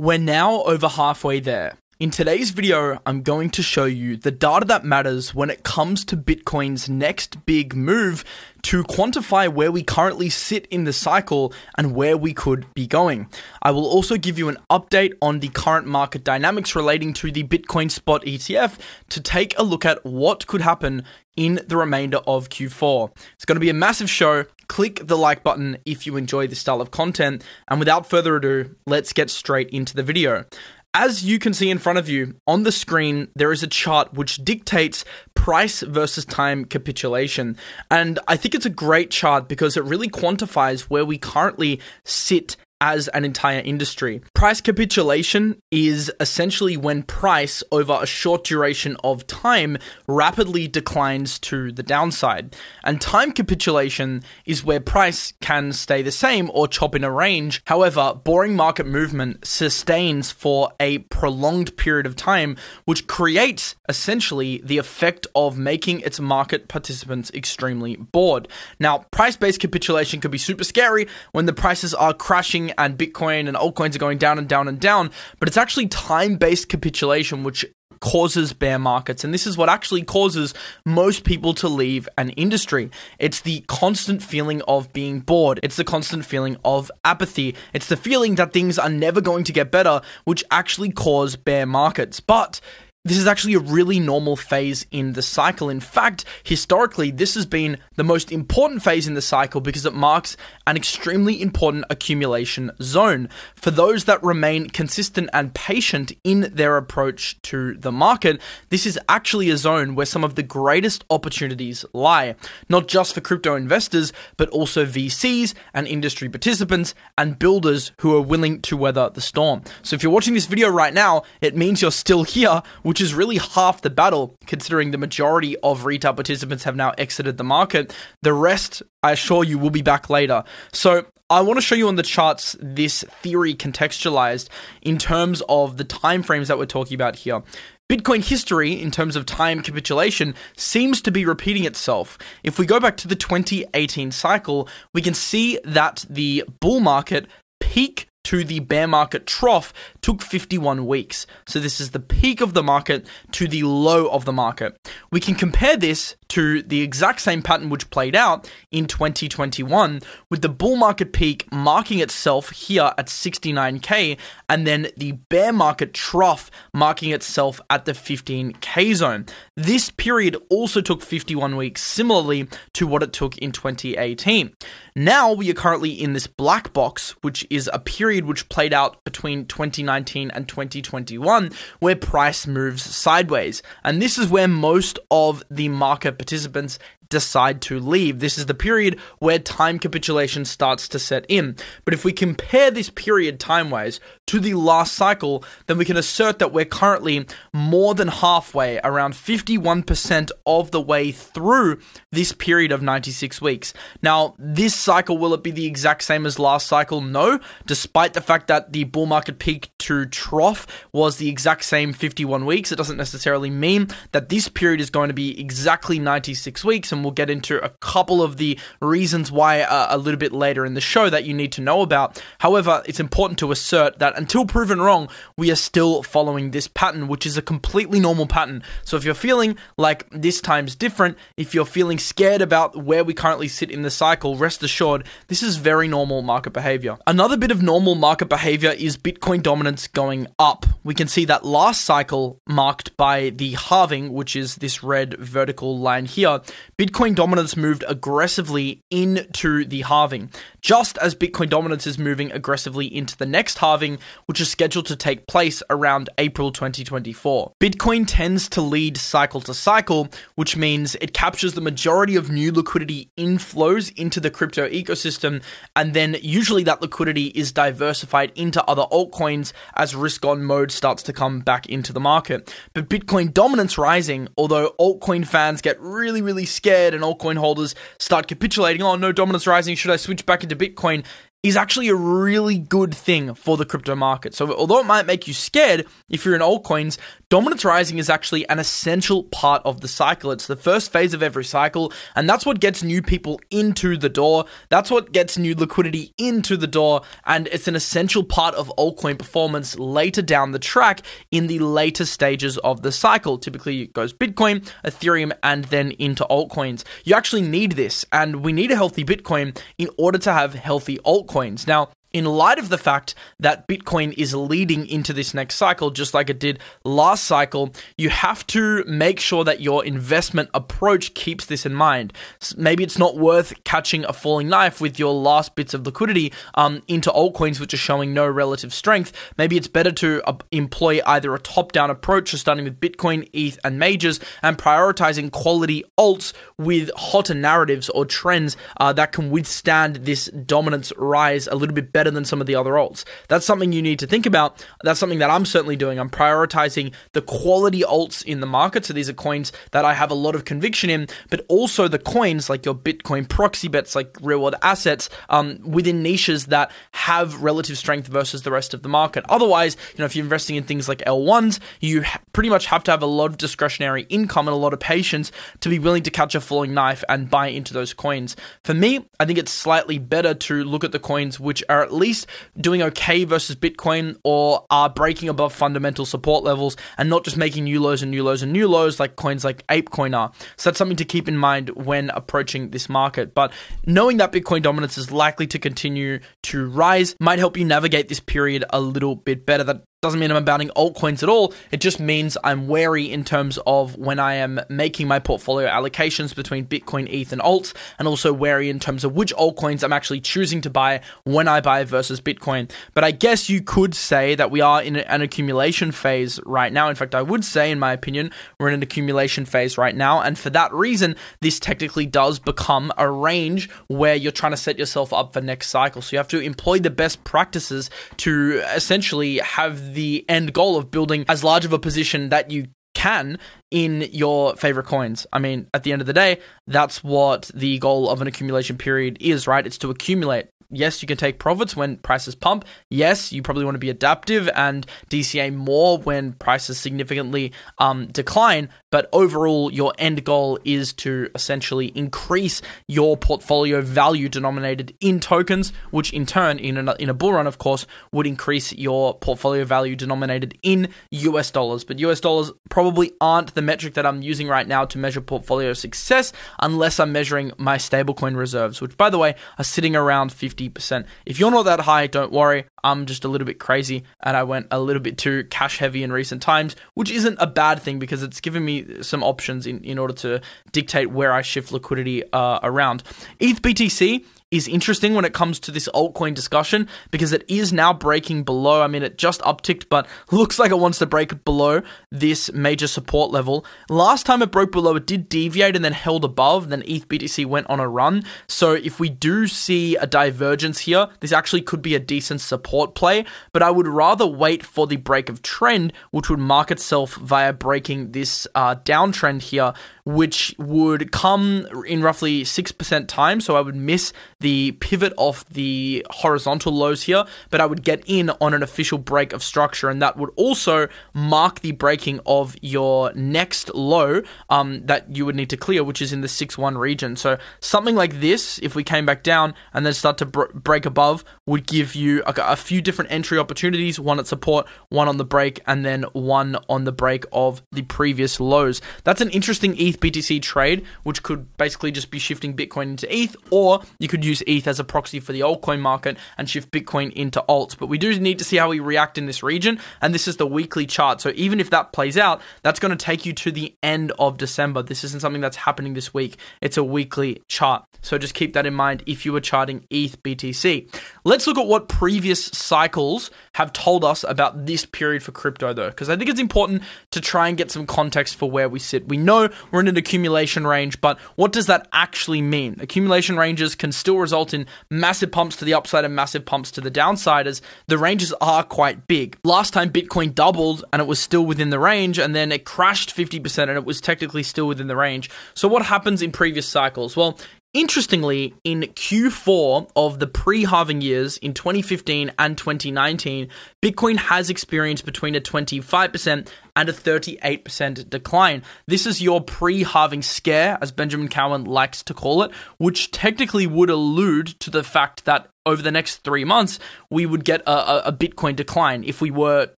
We're 0.00 0.16
now 0.16 0.62
over 0.62 0.88
halfway 0.88 1.40
there. 1.40 1.76
In 2.00 2.10
today's 2.10 2.48
video, 2.48 2.98
I'm 3.04 3.20
going 3.20 3.50
to 3.50 3.62
show 3.62 3.84
you 3.84 4.16
the 4.16 4.30
data 4.30 4.64
that 4.68 4.86
matters 4.86 5.34
when 5.34 5.50
it 5.50 5.64
comes 5.64 6.02
to 6.06 6.16
Bitcoin's 6.16 6.88
next 6.88 7.44
big 7.44 7.76
move 7.76 8.24
to 8.62 8.84
quantify 8.84 9.52
where 9.52 9.70
we 9.70 9.82
currently 9.82 10.30
sit 10.30 10.64
in 10.68 10.84
the 10.84 10.94
cycle 10.94 11.52
and 11.76 11.94
where 11.94 12.16
we 12.16 12.32
could 12.32 12.72
be 12.72 12.86
going. 12.86 13.28
I 13.62 13.72
will 13.72 13.84
also 13.84 14.16
give 14.16 14.38
you 14.38 14.48
an 14.48 14.56
update 14.70 15.12
on 15.20 15.40
the 15.40 15.48
current 15.48 15.86
market 15.86 16.24
dynamics 16.24 16.74
relating 16.74 17.12
to 17.14 17.30
the 17.30 17.44
Bitcoin 17.44 17.90
spot 17.90 18.22
ETF 18.22 18.78
to 19.10 19.20
take 19.20 19.58
a 19.58 19.62
look 19.62 19.84
at 19.84 20.02
what 20.02 20.46
could 20.46 20.62
happen 20.62 21.04
in 21.36 21.60
the 21.66 21.76
remainder 21.76 22.18
of 22.26 22.48
Q4. 22.48 23.14
It's 23.34 23.44
going 23.44 23.56
to 23.56 23.60
be 23.60 23.70
a 23.70 23.74
massive 23.74 24.08
show. 24.08 24.46
Click 24.68 25.00
the 25.06 25.18
like 25.18 25.42
button 25.42 25.76
if 25.84 26.06
you 26.06 26.16
enjoy 26.16 26.46
this 26.46 26.60
style 26.60 26.80
of 26.80 26.90
content. 26.90 27.44
And 27.68 27.78
without 27.78 28.08
further 28.08 28.36
ado, 28.36 28.74
let's 28.86 29.12
get 29.12 29.28
straight 29.28 29.68
into 29.70 29.94
the 29.94 30.02
video. 30.02 30.46
As 30.92 31.22
you 31.24 31.38
can 31.38 31.54
see 31.54 31.70
in 31.70 31.78
front 31.78 32.00
of 32.00 32.08
you 32.08 32.34
on 32.48 32.64
the 32.64 32.72
screen, 32.72 33.28
there 33.36 33.52
is 33.52 33.62
a 33.62 33.68
chart 33.68 34.12
which 34.12 34.44
dictates 34.44 35.04
price 35.34 35.82
versus 35.82 36.24
time 36.24 36.64
capitulation. 36.64 37.56
And 37.92 38.18
I 38.26 38.36
think 38.36 38.56
it's 38.56 38.66
a 38.66 38.70
great 38.70 39.12
chart 39.12 39.48
because 39.48 39.76
it 39.76 39.84
really 39.84 40.08
quantifies 40.08 40.82
where 40.82 41.04
we 41.04 41.16
currently 41.16 41.80
sit 42.04 42.56
as 42.80 43.08
an 43.08 43.24
entire 43.24 43.60
industry. 43.60 44.22
Price 44.34 44.60
capitulation 44.60 45.60
is 45.70 46.10
essentially 46.20 46.76
when 46.76 47.02
price 47.02 47.62
over 47.70 47.98
a 48.00 48.06
short 48.06 48.44
duration 48.44 48.96
of 49.04 49.26
time 49.26 49.76
rapidly 50.06 50.66
declines 50.66 51.38
to 51.38 51.72
the 51.72 51.82
downside. 51.82 52.56
And 52.84 53.00
time 53.00 53.32
capitulation 53.32 54.22
is 54.46 54.64
where 54.64 54.80
price 54.80 55.32
can 55.40 55.72
stay 55.72 56.02
the 56.02 56.10
same 56.10 56.50
or 56.54 56.68
chop 56.68 56.94
in 56.94 57.04
a 57.04 57.10
range. 57.10 57.62
However, 57.66 58.14
boring 58.14 58.56
market 58.56 58.86
movement 58.86 59.46
sustains 59.46 60.30
for 60.30 60.72
a 60.80 60.98
prolonged 60.98 61.76
period 61.76 62.06
of 62.06 62.16
time, 62.16 62.56
which 62.84 63.06
creates 63.06 63.76
essentially 63.88 64.60
the 64.64 64.78
effect 64.78 65.26
of 65.34 65.58
making 65.58 66.00
its 66.00 66.20
market 66.20 66.68
participants 66.68 67.30
extremely 67.34 67.96
bored. 67.96 68.48
Now, 68.78 69.04
price 69.10 69.36
based 69.36 69.60
capitulation 69.60 70.20
could 70.20 70.30
be 70.30 70.38
super 70.38 70.64
scary 70.64 71.06
when 71.32 71.46
the 71.46 71.52
prices 71.52 71.92
are 71.92 72.14
crashing 72.14 72.69
and 72.78 72.98
Bitcoin 72.98 73.48
and 73.48 73.56
altcoins 73.56 73.94
are 73.94 73.98
going 73.98 74.18
down 74.18 74.38
and 74.38 74.48
down 74.48 74.68
and 74.68 74.80
down, 74.80 75.10
but 75.38 75.48
it's 75.48 75.56
actually 75.56 75.88
time 75.88 76.36
based 76.36 76.68
capitulation, 76.68 77.44
which 77.44 77.64
causes 78.00 78.52
bear 78.52 78.78
markets. 78.78 79.24
And 79.24 79.32
this 79.32 79.46
is 79.46 79.56
what 79.56 79.68
actually 79.68 80.02
causes 80.02 80.54
most 80.84 81.24
people 81.24 81.54
to 81.54 81.68
leave 81.68 82.08
an 82.18 82.30
industry. 82.30 82.90
It's 83.18 83.40
the 83.40 83.60
constant 83.68 84.22
feeling 84.22 84.62
of 84.62 84.92
being 84.92 85.20
bored. 85.20 85.60
It's 85.62 85.76
the 85.76 85.84
constant 85.84 86.24
feeling 86.24 86.56
of 86.64 86.90
apathy. 87.04 87.54
It's 87.72 87.86
the 87.86 87.96
feeling 87.96 88.36
that 88.36 88.52
things 88.52 88.78
are 88.78 88.88
never 88.88 89.20
going 89.20 89.44
to 89.44 89.52
get 89.52 89.70
better, 89.70 90.00
which 90.24 90.44
actually 90.50 90.90
cause 90.90 91.36
bear 91.36 91.66
markets. 91.66 92.20
But 92.20 92.60
this 93.02 93.16
is 93.16 93.26
actually 93.26 93.54
a 93.54 93.60
really 93.60 93.98
normal 93.98 94.36
phase 94.36 94.84
in 94.90 95.14
the 95.14 95.22
cycle. 95.22 95.70
In 95.70 95.80
fact, 95.80 96.26
historically, 96.44 97.10
this 97.10 97.34
has 97.34 97.46
been 97.46 97.78
the 97.96 98.04
most 98.04 98.30
important 98.30 98.82
phase 98.82 99.08
in 99.08 99.14
the 99.14 99.22
cycle 99.22 99.62
because 99.62 99.86
it 99.86 99.94
marks 99.94 100.36
an 100.66 100.76
extremely 100.76 101.40
important 101.40 101.86
accumulation 101.88 102.70
zone. 102.82 103.30
For 103.54 103.70
those 103.70 104.04
that 104.04 104.22
remain 104.22 104.68
consistent 104.68 105.30
and 105.32 105.54
patient 105.54 106.12
in 106.24 106.52
their 106.52 106.76
approach 106.76 107.40
to 107.42 107.72
the 107.72 107.90
market, 107.90 108.38
this 108.68 108.84
is 108.84 108.98
actually 109.08 109.48
a 109.48 109.56
zone 109.56 109.94
where 109.94 110.04
some 110.04 110.22
of 110.22 110.34
the 110.34 110.42
greatest 110.42 111.02
opportunities 111.08 111.86
lie, 111.94 112.34
not 112.68 112.86
just 112.86 113.14
for 113.14 113.22
crypto 113.22 113.54
investors, 113.54 114.12
but 114.36 114.50
also 114.50 114.84
VCs 114.84 115.54
and 115.72 115.88
industry 115.88 116.28
participants 116.28 116.94
and 117.16 117.38
builders 117.38 117.92
who 118.00 118.14
are 118.14 118.20
willing 118.20 118.60
to 118.60 118.76
weather 118.76 119.08
the 119.08 119.22
storm. 119.22 119.62
So 119.82 119.96
if 119.96 120.02
you're 120.02 120.12
watching 120.12 120.34
this 120.34 120.44
video 120.44 120.68
right 120.68 120.92
now, 120.92 121.22
it 121.40 121.56
means 121.56 121.80
you're 121.80 121.90
still 121.90 122.24
here 122.24 122.62
which 122.90 123.00
is 123.00 123.14
really 123.14 123.38
half 123.38 123.82
the 123.82 123.88
battle, 123.88 124.36
considering 124.46 124.90
the 124.90 124.98
majority 124.98 125.56
of 125.58 125.84
retail 125.84 126.12
participants 126.12 126.64
have 126.64 126.74
now 126.74 126.90
exited 126.98 127.36
the 127.36 127.44
market. 127.44 127.94
The 128.22 128.32
rest, 128.32 128.82
I 129.00 129.12
assure 129.12 129.44
you, 129.44 129.58
will 129.58 129.70
be 129.70 129.80
back 129.80 130.10
later. 130.10 130.42
So 130.72 131.06
I 131.30 131.40
want 131.42 131.58
to 131.58 131.62
show 131.62 131.76
you 131.76 131.86
on 131.86 131.94
the 131.94 132.02
charts 132.02 132.56
this 132.58 133.04
theory 133.22 133.54
contextualized 133.54 134.48
in 134.82 134.98
terms 134.98 135.40
of 135.48 135.76
the 135.76 135.84
time 135.84 136.24
frames 136.24 136.48
that 136.48 136.58
we're 136.58 136.66
talking 136.66 136.96
about 136.96 137.14
here. 137.14 137.44
Bitcoin 137.88 138.24
history, 138.24 138.72
in 138.72 138.90
terms 138.90 139.14
of 139.14 139.24
time 139.24 139.62
capitulation, 139.62 140.34
seems 140.56 141.00
to 141.02 141.12
be 141.12 141.24
repeating 141.24 141.66
itself. 141.66 142.18
If 142.42 142.58
we 142.58 142.66
go 142.66 142.80
back 142.80 142.96
to 142.96 143.06
the 143.06 143.14
2018 143.14 144.10
cycle, 144.10 144.68
we 144.92 145.00
can 145.00 145.14
see 145.14 145.60
that 145.62 146.04
the 146.10 146.42
bull 146.58 146.80
market 146.80 147.28
peak 147.60 148.08
to 148.30 148.44
the 148.44 148.60
bear 148.60 148.86
market 148.86 149.26
trough 149.26 149.72
took 150.02 150.22
51 150.22 150.86
weeks. 150.86 151.26
So 151.48 151.58
this 151.58 151.80
is 151.80 151.90
the 151.90 151.98
peak 151.98 152.40
of 152.40 152.54
the 152.54 152.62
market 152.62 153.04
to 153.32 153.48
the 153.48 153.64
low 153.64 154.06
of 154.06 154.24
the 154.24 154.32
market. 154.32 154.78
We 155.10 155.18
can 155.18 155.34
compare 155.34 155.76
this 155.76 156.14
to 156.30 156.62
the 156.62 156.80
exact 156.80 157.20
same 157.20 157.42
pattern 157.42 157.68
which 157.70 157.90
played 157.90 158.16
out 158.16 158.50
in 158.70 158.86
2021 158.86 160.00
with 160.30 160.42
the 160.42 160.48
bull 160.48 160.76
market 160.76 161.12
peak 161.12 161.50
marking 161.52 161.98
itself 161.98 162.50
here 162.50 162.92
at 162.96 163.06
69k 163.06 164.16
and 164.48 164.66
then 164.66 164.88
the 164.96 165.12
bear 165.12 165.52
market 165.52 165.92
trough 165.92 166.50
marking 166.72 167.10
itself 167.10 167.60
at 167.68 167.84
the 167.84 167.92
15k 167.92 168.94
zone. 168.94 169.26
This 169.56 169.90
period 169.90 170.36
also 170.48 170.80
took 170.80 171.02
51 171.02 171.56
weeks 171.56 171.82
similarly 171.82 172.48
to 172.74 172.86
what 172.86 173.02
it 173.02 173.12
took 173.12 173.36
in 173.38 173.52
2018. 173.52 174.54
Now 174.94 175.32
we 175.32 175.50
are 175.50 175.54
currently 175.54 175.90
in 175.90 176.12
this 176.12 176.26
black 176.26 176.72
box 176.72 177.10
which 177.22 177.46
is 177.50 177.68
a 177.72 177.78
period 177.78 178.24
which 178.24 178.48
played 178.48 178.72
out 178.72 179.02
between 179.04 179.46
2019 179.46 180.30
and 180.30 180.48
2021 180.48 181.50
where 181.80 181.96
price 181.96 182.46
moves 182.46 182.82
sideways. 182.82 183.62
And 183.82 184.00
this 184.00 184.16
is 184.16 184.28
where 184.28 184.48
most 184.48 184.98
of 185.10 185.42
the 185.50 185.68
market 185.68 186.18
participants 186.20 186.78
decide 187.10 187.60
to 187.62 187.78
leave. 187.78 188.20
This 188.20 188.38
is 188.38 188.46
the 188.46 188.54
period 188.54 188.98
where 189.18 189.38
time 189.38 189.78
capitulation 189.78 190.44
starts 190.44 190.88
to 190.88 190.98
set 190.98 191.26
in. 191.28 191.56
But 191.84 191.92
if 191.92 192.04
we 192.04 192.12
compare 192.12 192.70
this 192.70 192.88
period 192.88 193.38
time 193.38 193.68
wise 193.68 194.00
to 194.28 194.40
the 194.40 194.54
last 194.54 194.94
cycle, 194.94 195.44
then 195.66 195.76
we 195.76 195.84
can 195.84 195.96
assert 195.96 196.38
that 196.38 196.52
we're 196.52 196.64
currently 196.64 197.26
more 197.52 197.94
than 197.94 198.08
halfway, 198.08 198.80
around 198.82 199.14
51% 199.14 200.30
of 200.46 200.70
the 200.70 200.80
way 200.80 201.10
through 201.10 201.80
this 202.12 202.32
period 202.32 202.72
of 202.72 202.80
96 202.80 203.42
weeks. 203.42 203.74
Now, 204.02 204.34
this 204.38 204.74
cycle, 204.74 205.18
will 205.18 205.34
it 205.34 205.42
be 205.42 205.50
the 205.50 205.66
exact 205.66 206.02
same 206.02 206.24
as 206.26 206.38
last 206.38 206.68
cycle? 206.68 207.00
No, 207.00 207.40
despite 207.66 208.14
the 208.14 208.20
fact 208.20 208.46
that 208.46 208.72
the 208.72 208.84
bull 208.84 209.06
market 209.06 209.38
peak 209.40 209.70
to 209.80 210.06
trough 210.06 210.66
was 210.92 211.16
the 211.16 211.28
exact 211.28 211.64
same 211.64 211.92
51 211.92 212.46
weeks, 212.46 212.70
it 212.70 212.76
doesn't 212.76 212.96
necessarily 212.96 213.50
mean 213.50 213.88
that 214.12 214.28
this 214.28 214.48
period 214.48 214.80
is 214.80 214.90
going 214.90 215.08
to 215.08 215.14
be 215.14 215.38
exactly 215.40 215.98
96 215.98 216.64
weeks. 216.64 216.92
And 216.92 216.99
and 217.00 217.04
we'll 217.06 217.12
get 217.12 217.30
into 217.30 217.64
a 217.64 217.70
couple 217.80 218.22
of 218.22 218.36
the 218.36 218.58
reasons 218.82 219.32
why 219.32 219.62
uh, 219.62 219.86
a 219.88 219.96
little 219.96 220.18
bit 220.18 220.32
later 220.32 220.66
in 220.66 220.74
the 220.74 220.82
show 220.82 221.08
that 221.08 221.24
you 221.24 221.32
need 221.32 221.50
to 221.52 221.62
know 221.62 221.80
about. 221.80 222.22
However, 222.40 222.82
it's 222.84 223.00
important 223.00 223.38
to 223.38 223.50
assert 223.52 223.98
that 224.00 224.18
until 224.18 224.44
proven 224.44 224.82
wrong, 224.82 225.08
we 225.34 225.50
are 225.50 225.56
still 225.56 226.02
following 226.02 226.50
this 226.50 226.68
pattern, 226.68 227.08
which 227.08 227.24
is 227.24 227.38
a 227.38 227.42
completely 227.42 228.00
normal 228.00 228.26
pattern. 228.26 228.62
So 228.84 228.98
if 228.98 229.04
you're 229.04 229.14
feeling 229.14 229.56
like 229.78 230.10
this 230.10 230.42
time's 230.42 230.76
different, 230.76 231.16
if 231.38 231.54
you're 231.54 231.64
feeling 231.64 231.98
scared 231.98 232.42
about 232.42 232.84
where 232.84 233.02
we 233.02 233.14
currently 233.14 233.48
sit 233.48 233.70
in 233.70 233.80
the 233.80 233.90
cycle, 233.90 234.36
rest 234.36 234.62
assured, 234.62 235.06
this 235.28 235.42
is 235.42 235.56
very 235.56 235.88
normal 235.88 236.20
market 236.20 236.52
behavior. 236.52 236.98
Another 237.06 237.38
bit 237.38 237.50
of 237.50 237.62
normal 237.62 237.94
market 237.94 238.28
behavior 238.28 238.72
is 238.72 238.98
Bitcoin 238.98 239.42
dominance 239.42 239.86
going 239.86 240.26
up. 240.38 240.66
We 240.84 240.92
can 240.92 241.08
see 241.08 241.24
that 241.24 241.46
last 241.46 241.82
cycle 241.82 242.42
marked 242.46 242.94
by 242.98 243.30
the 243.30 243.52
halving, 243.52 244.12
which 244.12 244.36
is 244.36 244.56
this 244.56 244.82
red 244.82 245.18
vertical 245.18 245.78
line 245.78 246.04
here, 246.04 246.40
Bitcoin 246.78 246.89
dominance 246.90 247.56
moved 247.56 247.84
aggressively 247.88 248.82
into 248.90 249.64
the 249.64 249.82
halving, 249.82 250.30
just 250.60 250.98
as 250.98 251.14
Bitcoin 251.14 251.48
dominance 251.48 251.86
is 251.86 251.98
moving 251.98 252.30
aggressively 252.32 252.86
into 252.86 253.16
the 253.16 253.26
next 253.26 253.58
halving, 253.58 253.98
which 254.26 254.40
is 254.40 254.50
scheduled 254.50 254.86
to 254.86 254.96
take 254.96 255.26
place 255.26 255.62
around 255.70 256.10
April 256.18 256.52
2024. 256.52 257.52
Bitcoin 257.60 258.04
tends 258.06 258.48
to 258.48 258.60
lead 258.60 258.96
cycle 258.96 259.40
to 259.40 259.54
cycle, 259.54 260.08
which 260.34 260.56
means 260.56 260.94
it 260.96 261.14
captures 261.14 261.54
the 261.54 261.60
majority 261.60 262.16
of 262.16 262.30
new 262.30 262.52
liquidity 262.52 263.10
inflows 263.16 263.92
into 263.96 264.20
the 264.20 264.30
crypto 264.30 264.68
ecosystem, 264.68 265.42
and 265.76 265.94
then 265.94 266.16
usually 266.22 266.64
that 266.64 266.82
liquidity 266.82 267.26
is 267.26 267.52
diversified 267.52 268.32
into 268.34 268.64
other 268.64 268.84
altcoins 268.92 269.52
as 269.74 269.94
risk 269.94 270.24
on 270.24 270.42
mode 270.42 270.70
starts 270.70 271.02
to 271.02 271.12
come 271.12 271.40
back 271.40 271.66
into 271.68 271.92
the 271.92 272.00
market. 272.00 272.54
But 272.74 272.88
Bitcoin 272.88 273.32
dominance 273.32 273.78
rising, 273.78 274.28
although 274.36 274.74
altcoin 274.80 275.26
fans 275.26 275.60
get 275.60 275.80
really, 275.80 276.22
really 276.22 276.46
scared 276.46 276.79
scared 276.80 276.94
and 276.94 277.02
altcoin 277.02 277.36
holders 277.36 277.74
start 277.98 278.26
capitulating. 278.26 278.82
Oh 278.82 278.96
no, 278.96 279.12
dominance 279.12 279.46
rising. 279.46 279.76
Should 279.76 279.90
I 279.90 279.96
switch 279.96 280.24
back 280.24 280.42
into 280.42 280.56
Bitcoin? 280.56 281.04
is 281.42 281.56
actually 281.56 281.88
a 281.88 281.94
really 281.94 282.58
good 282.58 282.94
thing 282.94 283.32
for 283.32 283.56
the 283.56 283.64
crypto 283.64 283.94
market. 283.94 284.34
So, 284.34 284.54
although 284.54 284.78
it 284.80 284.84
might 284.84 285.06
make 285.06 285.26
you 285.26 285.32
scared 285.32 285.86
if 286.10 286.22
you're 286.26 286.34
in 286.34 286.42
altcoins, 286.42 286.98
dominance 287.30 287.64
rising 287.64 287.98
is 287.98 288.10
actually 288.10 288.46
an 288.50 288.58
essential 288.58 289.22
part 289.24 289.62
of 289.64 289.80
the 289.80 289.88
cycle. 289.88 290.32
It's 290.32 290.48
the 290.48 290.56
first 290.56 290.92
phase 290.92 291.14
of 291.14 291.22
every 291.22 291.44
cycle, 291.44 291.92
and 292.14 292.28
that's 292.28 292.44
what 292.44 292.60
gets 292.60 292.82
new 292.82 293.00
people 293.00 293.40
into 293.50 293.96
the 293.96 294.08
door. 294.08 294.44
That's 294.68 294.90
what 294.90 295.12
gets 295.12 295.38
new 295.38 295.54
liquidity 295.54 296.12
into 296.18 296.56
the 296.56 296.66
door, 296.66 297.02
and 297.24 297.46
it's 297.48 297.68
an 297.68 297.76
essential 297.76 298.24
part 298.24 298.54
of 298.56 298.70
altcoin 298.76 299.16
performance 299.16 299.78
later 299.78 300.22
down 300.22 300.50
the 300.50 300.58
track 300.58 301.02
in 301.30 301.46
the 301.46 301.60
later 301.60 302.04
stages 302.04 302.58
of 302.58 302.82
the 302.82 302.92
cycle. 302.92 303.38
Typically, 303.38 303.82
it 303.82 303.92
goes 303.92 304.12
Bitcoin, 304.12 304.68
Ethereum, 304.84 305.32
and 305.42 305.64
then 305.66 305.92
into 305.92 306.26
altcoins. 306.28 306.84
You 307.04 307.14
actually 307.14 307.42
need 307.42 307.72
this, 307.72 308.04
and 308.12 308.44
we 308.44 308.52
need 308.52 308.72
a 308.72 308.76
healthy 308.76 309.04
Bitcoin 309.04 309.56
in 309.78 309.88
order 309.96 310.18
to 310.18 310.32
have 310.32 310.54
healthy 310.54 310.98
altcoins. 310.98 311.66
Now, 311.66 311.90
in 312.12 312.24
light 312.24 312.58
of 312.58 312.68
the 312.68 312.78
fact 312.78 313.14
that 313.38 313.68
Bitcoin 313.68 314.12
is 314.16 314.34
leading 314.34 314.86
into 314.86 315.12
this 315.12 315.32
next 315.32 315.54
cycle, 315.54 315.90
just 315.90 316.12
like 316.12 316.28
it 316.28 316.40
did 316.40 316.58
last 316.84 317.24
cycle, 317.24 317.72
you 317.96 318.08
have 318.08 318.46
to 318.48 318.84
make 318.84 319.20
sure 319.20 319.44
that 319.44 319.60
your 319.60 319.84
investment 319.84 320.50
approach 320.52 321.14
keeps 321.14 321.46
this 321.46 321.64
in 321.64 321.74
mind. 321.74 322.12
Maybe 322.56 322.82
it's 322.82 322.98
not 322.98 323.16
worth 323.16 323.52
catching 323.64 324.04
a 324.04 324.12
falling 324.12 324.48
knife 324.48 324.80
with 324.80 324.98
your 324.98 325.14
last 325.14 325.54
bits 325.54 325.72
of 325.72 325.86
liquidity 325.86 326.32
um, 326.54 326.82
into 326.88 327.10
altcoins 327.10 327.60
which 327.60 327.74
are 327.74 327.78
showing 327.78 328.12
no 328.12 328.26
relative 328.26 328.74
strength. 328.74 329.12
Maybe 329.38 329.56
it's 329.56 329.68
better 329.68 329.92
to 329.92 330.22
uh, 330.26 330.38
employ 330.50 331.00
either 331.06 331.34
a 331.34 331.38
top 331.38 331.72
down 331.72 331.90
approach, 331.90 332.34
starting 332.34 332.64
with 332.64 332.80
Bitcoin, 332.80 333.28
ETH, 333.32 333.58
and 333.64 333.78
majors, 333.78 334.18
and 334.42 334.58
prioritizing 334.58 335.30
quality 335.30 335.84
alts 335.98 336.32
with 336.58 336.90
hotter 336.96 337.34
narratives 337.34 337.88
or 337.90 338.04
trends 338.04 338.56
uh, 338.78 338.92
that 338.92 339.12
can 339.12 339.30
withstand 339.30 339.96
this 339.96 340.26
dominance 340.26 340.92
rise 340.96 341.46
a 341.46 341.54
little 341.54 341.74
bit 341.74 341.92
better 341.92 341.99
better 342.00 342.10
than 342.10 342.24
some 342.24 342.40
of 342.40 342.46
the 342.46 342.54
other 342.54 342.72
alts. 342.72 343.04
That's 343.28 343.44
something 343.44 343.72
you 343.72 343.82
need 343.82 343.98
to 343.98 344.06
think 344.06 344.24
about. 344.24 344.64
That's 344.82 344.98
something 344.98 345.18
that 345.18 345.28
I'm 345.28 345.44
certainly 345.44 345.76
doing. 345.76 345.98
I'm 345.98 346.08
prioritizing 346.08 346.94
the 347.12 347.20
quality 347.20 347.82
alts 347.82 348.24
in 348.24 348.40
the 348.40 348.46
market. 348.46 348.86
So 348.86 348.94
these 348.94 349.10
are 349.10 349.12
coins 349.12 349.52
that 349.72 349.84
I 349.84 349.92
have 349.92 350.10
a 350.10 350.14
lot 350.14 350.34
of 350.34 350.46
conviction 350.46 350.88
in, 350.88 351.08
but 351.28 351.44
also 351.48 351.88
the 351.88 351.98
coins 351.98 352.48
like 352.48 352.64
your 352.64 352.74
Bitcoin 352.74 353.28
proxy 353.28 353.68
bets, 353.68 353.94
like 353.94 354.16
real 354.22 354.40
world 354.40 354.54
assets, 354.62 355.10
um, 355.28 355.58
within 355.62 356.02
niches 356.02 356.46
that 356.46 356.72
have 356.92 357.42
relative 357.42 357.76
strength 357.76 358.08
versus 358.08 358.44
the 358.44 358.50
rest 358.50 358.72
of 358.72 358.82
the 358.82 358.88
market. 358.88 359.22
Otherwise, 359.28 359.76
you 359.90 359.98
know, 359.98 360.06
if 360.06 360.16
you're 360.16 360.24
investing 360.24 360.56
in 360.56 360.64
things 360.64 360.88
like 360.88 361.00
L1s, 361.00 361.60
you 361.80 362.02
pretty 362.32 362.48
much 362.48 362.64
have 362.64 362.82
to 362.84 362.90
have 362.92 363.02
a 363.02 363.06
lot 363.06 363.26
of 363.26 363.36
discretionary 363.36 364.06
income 364.08 364.48
and 364.48 364.54
a 364.54 364.58
lot 364.58 364.72
of 364.72 364.80
patience 364.80 365.32
to 365.60 365.68
be 365.68 365.78
willing 365.78 366.02
to 366.04 366.10
catch 366.10 366.34
a 366.34 366.40
falling 366.40 366.72
knife 366.72 367.04
and 367.10 367.28
buy 367.28 367.48
into 367.48 367.74
those 367.74 367.92
coins. 367.92 368.36
For 368.64 368.72
me, 368.72 369.06
I 369.18 369.26
think 369.26 369.38
it's 369.38 369.52
slightly 369.52 369.98
better 369.98 370.32
to 370.32 370.64
look 370.64 370.82
at 370.82 370.92
the 370.92 370.98
coins 370.98 371.38
which 371.38 371.62
are 371.68 371.89
at 371.90 371.96
least 371.96 372.26
doing 372.58 372.82
okay 372.82 373.24
versus 373.24 373.56
Bitcoin 373.56 374.16
or 374.24 374.64
are 374.70 374.88
breaking 374.88 375.28
above 375.28 375.52
fundamental 375.52 376.06
support 376.06 376.44
levels 376.44 376.76
and 376.96 377.10
not 377.10 377.24
just 377.24 377.36
making 377.36 377.64
new 377.64 377.80
lows 377.80 378.02
and 378.02 378.10
new 378.10 378.22
lows 378.22 378.42
and 378.42 378.52
new 378.52 378.68
lows 378.68 379.00
like 379.00 379.16
coins 379.16 379.44
like 379.44 379.66
ApeCoin 379.66 380.16
are. 380.16 380.30
So 380.56 380.70
that's 380.70 380.78
something 380.78 380.96
to 380.96 381.04
keep 381.04 381.28
in 381.28 381.36
mind 381.36 381.70
when 381.70 382.10
approaching 382.10 382.70
this 382.70 382.88
market. 382.88 383.34
But 383.34 383.52
knowing 383.86 384.18
that 384.18 384.32
Bitcoin 384.32 384.62
dominance 384.62 384.96
is 384.96 385.10
likely 385.10 385.46
to 385.48 385.58
continue 385.58 386.20
to 386.44 386.68
rise 386.68 387.16
might 387.18 387.38
help 387.38 387.56
you 387.56 387.64
navigate 387.64 388.08
this 388.08 388.20
period 388.20 388.64
a 388.70 388.80
little 388.80 389.16
bit 389.16 389.44
better. 389.44 389.64
That 389.64 389.82
doesn't 390.02 390.18
mean 390.18 390.30
I'm 390.30 390.38
abandoning 390.38 390.72
altcoins 390.76 391.22
at 391.22 391.28
all. 391.28 391.52
It 391.70 391.82
just 391.82 392.00
means 392.00 392.38
I'm 392.42 392.68
wary 392.68 393.10
in 393.10 393.22
terms 393.22 393.58
of 393.66 393.98
when 393.98 394.18
I 394.18 394.36
am 394.36 394.58
making 394.70 395.06
my 395.06 395.18
portfolio 395.18 395.68
allocations 395.68 396.34
between 396.34 396.64
Bitcoin, 396.64 397.06
ETH, 397.12 397.32
and 397.32 397.42
alts, 397.42 397.74
and 397.98 398.08
also 398.08 398.32
wary 398.32 398.70
in 398.70 398.80
terms 398.80 399.04
of 399.04 399.14
which 399.14 399.34
altcoins 399.34 399.84
I'm 399.84 399.92
actually 399.92 400.22
choosing 400.22 400.62
to 400.62 400.70
buy 400.70 401.02
when 401.24 401.48
I 401.48 401.60
buy 401.60 401.84
versus 401.84 402.18
Bitcoin. 402.18 402.70
But 402.94 403.04
I 403.04 403.10
guess 403.10 403.50
you 403.50 403.60
could 403.60 403.94
say 403.94 404.34
that 404.36 404.50
we 404.50 404.62
are 404.62 404.82
in 404.82 404.96
an 404.96 405.20
accumulation 405.20 405.92
phase 405.92 406.40
right 406.46 406.72
now. 406.72 406.88
In 406.88 406.94
fact, 406.94 407.14
I 407.14 407.20
would 407.20 407.44
say, 407.44 407.70
in 407.70 407.78
my 407.78 407.92
opinion, 407.92 408.30
we're 408.58 408.68
in 408.68 408.74
an 408.74 408.82
accumulation 408.82 409.44
phase 409.44 409.76
right 409.76 409.94
now. 409.94 410.22
And 410.22 410.38
for 410.38 410.48
that 410.48 410.72
reason, 410.72 411.14
this 411.42 411.60
technically 411.60 412.06
does 412.06 412.38
become 412.38 412.90
a 412.96 413.10
range 413.10 413.68
where 413.88 414.14
you're 414.14 414.32
trying 414.32 414.52
to 414.52 414.56
set 414.56 414.78
yourself 414.78 415.12
up 415.12 415.34
for 415.34 415.42
next 415.42 415.68
cycle. 415.68 416.00
So 416.00 416.14
you 416.14 416.18
have 416.18 416.28
to 416.28 416.40
employ 416.40 416.78
the 416.78 416.88
best 416.88 417.22
practices 417.24 417.90
to 418.18 418.62
essentially 418.74 419.40
have 419.40 419.89
the 419.94 420.24
end 420.28 420.52
goal 420.52 420.76
of 420.76 420.90
building 420.90 421.24
as 421.28 421.44
large 421.44 421.64
of 421.64 421.72
a 421.72 421.78
position 421.78 422.28
that 422.30 422.50
you 422.50 422.66
can 422.94 423.38
in 423.70 424.08
your 424.12 424.56
favorite 424.56 424.86
coins. 424.86 425.26
I 425.32 425.38
mean, 425.38 425.68
at 425.72 425.82
the 425.82 425.92
end 425.92 426.00
of 426.00 426.06
the 426.06 426.12
day, 426.12 426.40
that's 426.66 427.04
what 427.04 427.50
the 427.54 427.78
goal 427.78 428.08
of 428.08 428.20
an 428.20 428.26
accumulation 428.26 428.76
period 428.76 429.18
is, 429.20 429.46
right? 429.46 429.66
It's 429.66 429.78
to 429.78 429.90
accumulate 429.90 430.48
yes, 430.70 431.02
you 431.02 431.08
can 431.08 431.16
take 431.16 431.38
profits 431.38 431.76
when 431.76 431.96
prices 431.96 432.34
pump. 432.34 432.64
Yes, 432.88 433.32
you 433.32 433.42
probably 433.42 433.64
want 433.64 433.74
to 433.74 433.80
be 433.80 433.90
adaptive 433.90 434.48
and 434.54 434.86
DCA 435.10 435.52
more 435.52 435.98
when 435.98 436.32
prices 436.34 436.78
significantly 436.78 437.52
um, 437.78 438.06
decline. 438.06 438.68
But 438.90 439.08
overall, 439.12 439.72
your 439.72 439.92
end 439.98 440.24
goal 440.24 440.58
is 440.64 440.92
to 440.94 441.28
essentially 441.34 441.86
increase 441.94 442.62
your 442.88 443.16
portfolio 443.16 443.80
value 443.80 444.28
denominated 444.28 444.96
in 445.00 445.20
tokens, 445.20 445.72
which 445.90 446.12
in 446.12 446.26
turn, 446.26 446.58
in 446.58 446.88
a, 446.88 446.94
in 446.98 447.08
a 447.08 447.14
bull 447.14 447.34
run, 447.34 447.46
of 447.46 447.58
course, 447.58 447.86
would 448.12 448.26
increase 448.26 448.72
your 448.72 449.16
portfolio 449.18 449.64
value 449.64 449.94
denominated 449.94 450.58
in 450.62 450.88
US 451.10 451.50
dollars. 451.50 451.84
But 451.84 451.98
US 452.00 452.20
dollars 452.20 452.50
probably 452.68 453.12
aren't 453.20 453.54
the 453.54 453.59
metric 453.62 453.94
that 453.94 454.06
I'm 454.06 454.22
using 454.22 454.48
right 454.48 454.66
now 454.66 454.84
to 454.84 454.98
measure 454.98 455.20
portfolio 455.20 455.72
success 455.72 456.32
unless 456.60 457.00
I'm 457.00 457.12
measuring 457.12 457.52
my 457.56 457.76
stablecoin 457.76 458.36
reserves, 458.36 458.80
which, 458.80 458.96
by 458.96 459.10
the 459.10 459.18
way, 459.18 459.34
are 459.58 459.64
sitting 459.64 459.96
around 459.96 460.32
50 460.32 460.50
50%. 460.50 461.06
If 461.26 461.38
you're 461.38 461.50
not 461.50 461.64
that 461.64 461.80
high, 461.80 462.06
don't 462.06 462.32
worry. 462.32 462.66
I'm 462.82 463.06
just 463.06 463.24
a 463.24 463.28
little 463.28 463.46
bit 463.46 463.58
crazy 463.58 464.04
and 464.22 464.36
I 464.36 464.42
went 464.42 464.66
a 464.70 464.80
little 464.80 465.02
bit 465.02 465.18
too 465.18 465.44
cash 465.44 465.78
heavy 465.78 466.02
in 466.02 466.12
recent 466.12 466.42
times, 466.42 466.76
which 466.94 467.10
isn't 467.10 467.36
a 467.40 467.46
bad 467.46 467.80
thing 467.80 467.98
because 467.98 468.22
it's 468.22 468.40
given 468.40 468.64
me 468.64 469.02
some 469.02 469.22
options 469.22 469.66
in, 469.66 469.82
in 469.84 469.98
order 469.98 470.14
to 470.14 470.40
dictate 470.72 471.10
where 471.10 471.32
I 471.32 471.42
shift 471.42 471.72
liquidity 471.72 472.22
uh, 472.32 472.60
around. 472.62 473.02
ETH 473.38 473.62
BTC 473.62 474.24
is 474.50 474.66
interesting 474.66 475.14
when 475.14 475.24
it 475.24 475.32
comes 475.32 475.60
to 475.60 475.70
this 475.70 475.88
altcoin 475.94 476.34
discussion 476.34 476.88
because 477.12 477.32
it 477.32 477.44
is 477.48 477.72
now 477.72 477.92
breaking 477.92 478.42
below. 478.42 478.82
I 478.82 478.88
mean, 478.88 479.04
it 479.04 479.16
just 479.16 479.40
upticked, 479.42 479.88
but 479.88 480.08
looks 480.32 480.58
like 480.58 480.72
it 480.72 480.78
wants 480.78 480.98
to 480.98 481.06
break 481.06 481.44
below 481.44 481.82
this 482.10 482.52
major 482.52 482.88
support 482.88 483.30
level. 483.30 483.64
Last 483.88 484.26
time 484.26 484.42
it 484.42 484.50
broke 484.50 484.72
below, 484.72 484.96
it 484.96 485.06
did 485.06 485.28
deviate 485.28 485.76
and 485.76 485.84
then 485.84 485.92
held 485.92 486.24
above. 486.24 486.68
Then 486.68 486.82
ETH 486.86 487.06
BTC 487.08 487.46
went 487.46 487.68
on 487.70 487.78
a 487.78 487.88
run. 487.88 488.24
So 488.48 488.72
if 488.72 488.98
we 488.98 489.08
do 489.08 489.46
see 489.46 489.94
a 489.96 490.06
divergence 490.06 490.80
here, 490.80 491.08
this 491.20 491.32
actually 491.32 491.62
could 491.62 491.82
be 491.82 491.94
a 491.94 492.00
decent 492.00 492.40
support 492.40 492.96
play. 492.96 493.24
But 493.52 493.62
I 493.62 493.70
would 493.70 493.86
rather 493.86 494.26
wait 494.26 494.66
for 494.66 494.88
the 494.88 494.96
break 494.96 495.28
of 495.28 495.42
trend, 495.42 495.92
which 496.10 496.28
would 496.28 496.40
mark 496.40 496.72
itself 496.72 497.14
via 497.14 497.52
breaking 497.52 498.12
this 498.12 498.48
uh, 498.56 498.74
downtrend 498.74 499.42
here, 499.42 499.74
which 500.04 500.56
would 500.58 501.12
come 501.12 501.68
in 501.86 502.02
roughly 502.02 502.42
6% 502.42 503.06
time. 503.06 503.40
So 503.40 503.56
I 503.56 503.60
would 503.60 503.76
miss 503.76 504.12
the 504.40 504.72
pivot 504.72 505.12
off 505.16 505.44
the 505.48 506.04
horizontal 506.10 506.72
lows 506.72 507.04
here, 507.04 507.24
but 507.50 507.60
I 507.60 507.66
would 507.66 507.82
get 507.82 508.02
in 508.06 508.30
on 508.40 508.54
an 508.54 508.62
official 508.62 508.98
break 508.98 509.32
of 509.32 509.42
structure, 509.42 509.88
and 509.88 510.02
that 510.02 510.16
would 510.16 510.30
also 510.36 510.88
mark 511.14 511.60
the 511.60 511.72
breaking 511.72 512.20
of 512.26 512.56
your 512.60 513.12
next 513.14 513.72
low 513.74 514.22
um, 514.48 514.84
that 514.86 515.14
you 515.14 515.24
would 515.26 515.36
need 515.36 515.50
to 515.50 515.56
clear, 515.56 515.84
which 515.84 516.02
is 516.02 516.12
in 516.12 516.20
the 516.20 516.28
6 516.28 516.58
1 516.58 516.78
region. 516.78 517.16
So 517.16 517.38
something 517.60 517.94
like 517.94 518.20
this, 518.20 518.58
if 518.62 518.74
we 518.74 518.84
came 518.84 519.06
back 519.06 519.22
down 519.22 519.54
and 519.72 519.84
then 519.84 519.92
start 519.92 520.18
to 520.18 520.26
br- 520.26 520.52
break 520.54 520.86
above, 520.86 521.24
would 521.46 521.66
give 521.66 521.94
you 521.94 522.22
a, 522.26 522.34
a 522.38 522.56
few 522.56 522.80
different 522.80 523.10
entry 523.12 523.38
opportunities 523.38 524.00
one 524.00 524.18
at 524.18 524.26
support, 524.26 524.66
one 524.88 525.08
on 525.08 525.16
the 525.16 525.24
break, 525.24 525.60
and 525.66 525.84
then 525.84 526.04
one 526.12 526.56
on 526.68 526.84
the 526.84 526.92
break 526.92 527.24
of 527.32 527.62
the 527.72 527.82
previous 527.82 528.40
lows. 528.40 528.80
That's 529.04 529.20
an 529.20 529.30
interesting 529.30 529.78
ETH 529.78 530.00
BTC 530.00 530.40
trade, 530.42 530.84
which 531.02 531.22
could 531.22 531.56
basically 531.56 531.90
just 531.90 532.10
be 532.10 532.18
shifting 532.18 532.54
Bitcoin 532.54 532.82
into 532.82 533.14
ETH, 533.14 533.36
or 533.50 533.82
you 533.98 534.08
could 534.08 534.24
use 534.24 534.29
use 534.30 534.42
ETH 534.46 534.66
as 534.66 534.80
a 534.80 534.84
proxy 534.84 535.20
for 535.20 535.32
the 535.32 535.40
altcoin 535.40 535.80
market 535.80 536.16
and 536.38 536.48
shift 536.48 536.70
Bitcoin 536.70 537.12
into 537.12 537.44
alts. 537.48 537.76
But 537.76 537.88
we 537.88 537.98
do 537.98 538.18
need 538.18 538.38
to 538.38 538.44
see 538.44 538.56
how 538.56 538.70
we 538.70 538.80
react 538.80 539.18
in 539.18 539.26
this 539.26 539.42
region, 539.42 539.78
and 540.00 540.14
this 540.14 540.26
is 540.26 540.36
the 540.36 540.46
weekly 540.46 540.86
chart. 540.86 541.20
So 541.20 541.32
even 541.34 541.60
if 541.60 541.70
that 541.70 541.92
plays 541.92 542.16
out, 542.16 542.40
that's 542.62 542.80
going 542.80 542.96
to 542.96 543.04
take 543.04 543.26
you 543.26 543.32
to 543.34 543.52
the 543.52 543.74
end 543.82 544.12
of 544.18 544.38
December. 544.38 544.82
This 544.82 545.04
isn't 545.04 545.20
something 545.20 545.42
that's 545.42 545.56
happening 545.56 545.94
this 545.94 546.14
week, 546.14 546.38
it's 546.60 546.76
a 546.76 546.84
weekly 546.84 547.42
chart. 547.48 547.84
So 548.02 548.16
just 548.16 548.34
keep 548.34 548.54
that 548.54 548.64
in 548.64 548.74
mind 548.74 549.02
if 549.06 549.26
you 549.26 549.32
were 549.32 549.40
charting 549.40 549.84
ETH 549.90 550.22
BTC. 550.22 550.88
Let's 551.24 551.46
look 551.46 551.58
at 551.58 551.66
what 551.66 551.88
previous 551.88 552.46
cycles 552.46 553.30
have 553.54 553.72
told 553.72 554.04
us 554.04 554.24
about 554.24 554.64
this 554.64 554.86
period 554.86 555.22
for 555.22 555.32
crypto, 555.32 555.74
though, 555.74 555.88
because 555.88 556.08
I 556.08 556.16
think 556.16 556.30
it's 556.30 556.40
important 556.40 556.82
to 557.10 557.20
try 557.20 557.48
and 557.48 557.58
get 557.58 557.70
some 557.70 557.86
context 557.86 558.36
for 558.36 558.50
where 558.50 558.68
we 558.68 558.78
sit. 558.78 559.08
We 559.08 559.18
know 559.18 559.50
we're 559.70 559.80
in 559.80 559.88
an 559.88 559.96
accumulation 559.96 560.66
range, 560.66 561.00
but 561.00 561.18
what 561.36 561.52
does 561.52 561.66
that 561.66 561.88
actually 561.92 562.40
mean? 562.40 562.76
Accumulation 562.80 563.36
ranges 563.36 563.74
can 563.74 563.92
still 563.92 564.18
result 564.20 564.54
in 564.54 564.66
massive 564.90 565.32
pumps 565.32 565.56
to 565.56 565.64
the 565.64 565.74
upside 565.74 566.04
and 566.04 566.14
massive 566.14 566.44
pumps 566.44 566.70
to 566.72 566.80
the 566.80 566.90
downside, 566.90 567.46
as 567.46 567.62
the 567.86 567.98
ranges 567.98 568.32
are 568.40 568.62
quite 568.62 569.06
big. 569.06 569.36
Last 569.44 569.72
time 569.72 569.90
Bitcoin 569.90 570.34
doubled 570.34 570.84
and 570.92 571.00
it 571.00 571.08
was 571.08 571.18
still 571.18 571.44
within 571.44 571.70
the 571.70 571.78
range, 571.78 572.18
and 572.18 572.34
then 572.34 572.52
it 572.52 572.64
crashed 572.64 573.14
50% 573.16 573.62
and 573.62 573.72
it 573.72 573.84
was 573.84 574.00
technically 574.00 574.42
still 574.42 574.66
within 574.66 574.86
the 574.86 574.96
range. 574.96 575.30
So, 575.54 575.68
what 575.68 575.86
happens 575.86 576.22
in 576.22 576.32
previous 576.32 576.68
cycles? 576.68 577.16
Well, 577.16 577.38
Interestingly, 577.72 578.52
in 578.64 578.80
Q4 578.80 579.90
of 579.94 580.18
the 580.18 580.26
pre 580.26 580.64
halving 580.64 581.00
years 581.00 581.36
in 581.36 581.54
2015 581.54 582.32
and 582.36 582.58
2019, 582.58 583.48
Bitcoin 583.80 584.16
has 584.16 584.50
experienced 584.50 585.04
between 585.04 585.36
a 585.36 585.40
25% 585.40 586.48
and 586.74 586.88
a 586.88 586.92
38% 586.92 588.10
decline. 588.10 588.64
This 588.88 589.06
is 589.06 589.22
your 589.22 589.40
pre 589.40 589.84
halving 589.84 590.22
scare, 590.22 590.78
as 590.82 590.90
Benjamin 590.90 591.28
Cowen 591.28 591.64
likes 591.64 592.02
to 592.02 592.14
call 592.14 592.42
it, 592.42 592.50
which 592.78 593.12
technically 593.12 593.68
would 593.68 593.88
allude 593.90 594.48
to 594.58 594.70
the 594.70 594.82
fact 594.82 595.24
that 595.26 595.49
over 595.66 595.82
the 595.82 595.92
next 595.92 596.18
three 596.18 596.44
months, 596.44 596.78
we 597.10 597.26
would 597.26 597.44
get 597.44 597.60
a, 597.62 598.08
a, 598.08 598.12
Bitcoin 598.12 598.56
decline 598.56 599.04
if 599.04 599.20
we 599.20 599.30
were 599.30 599.66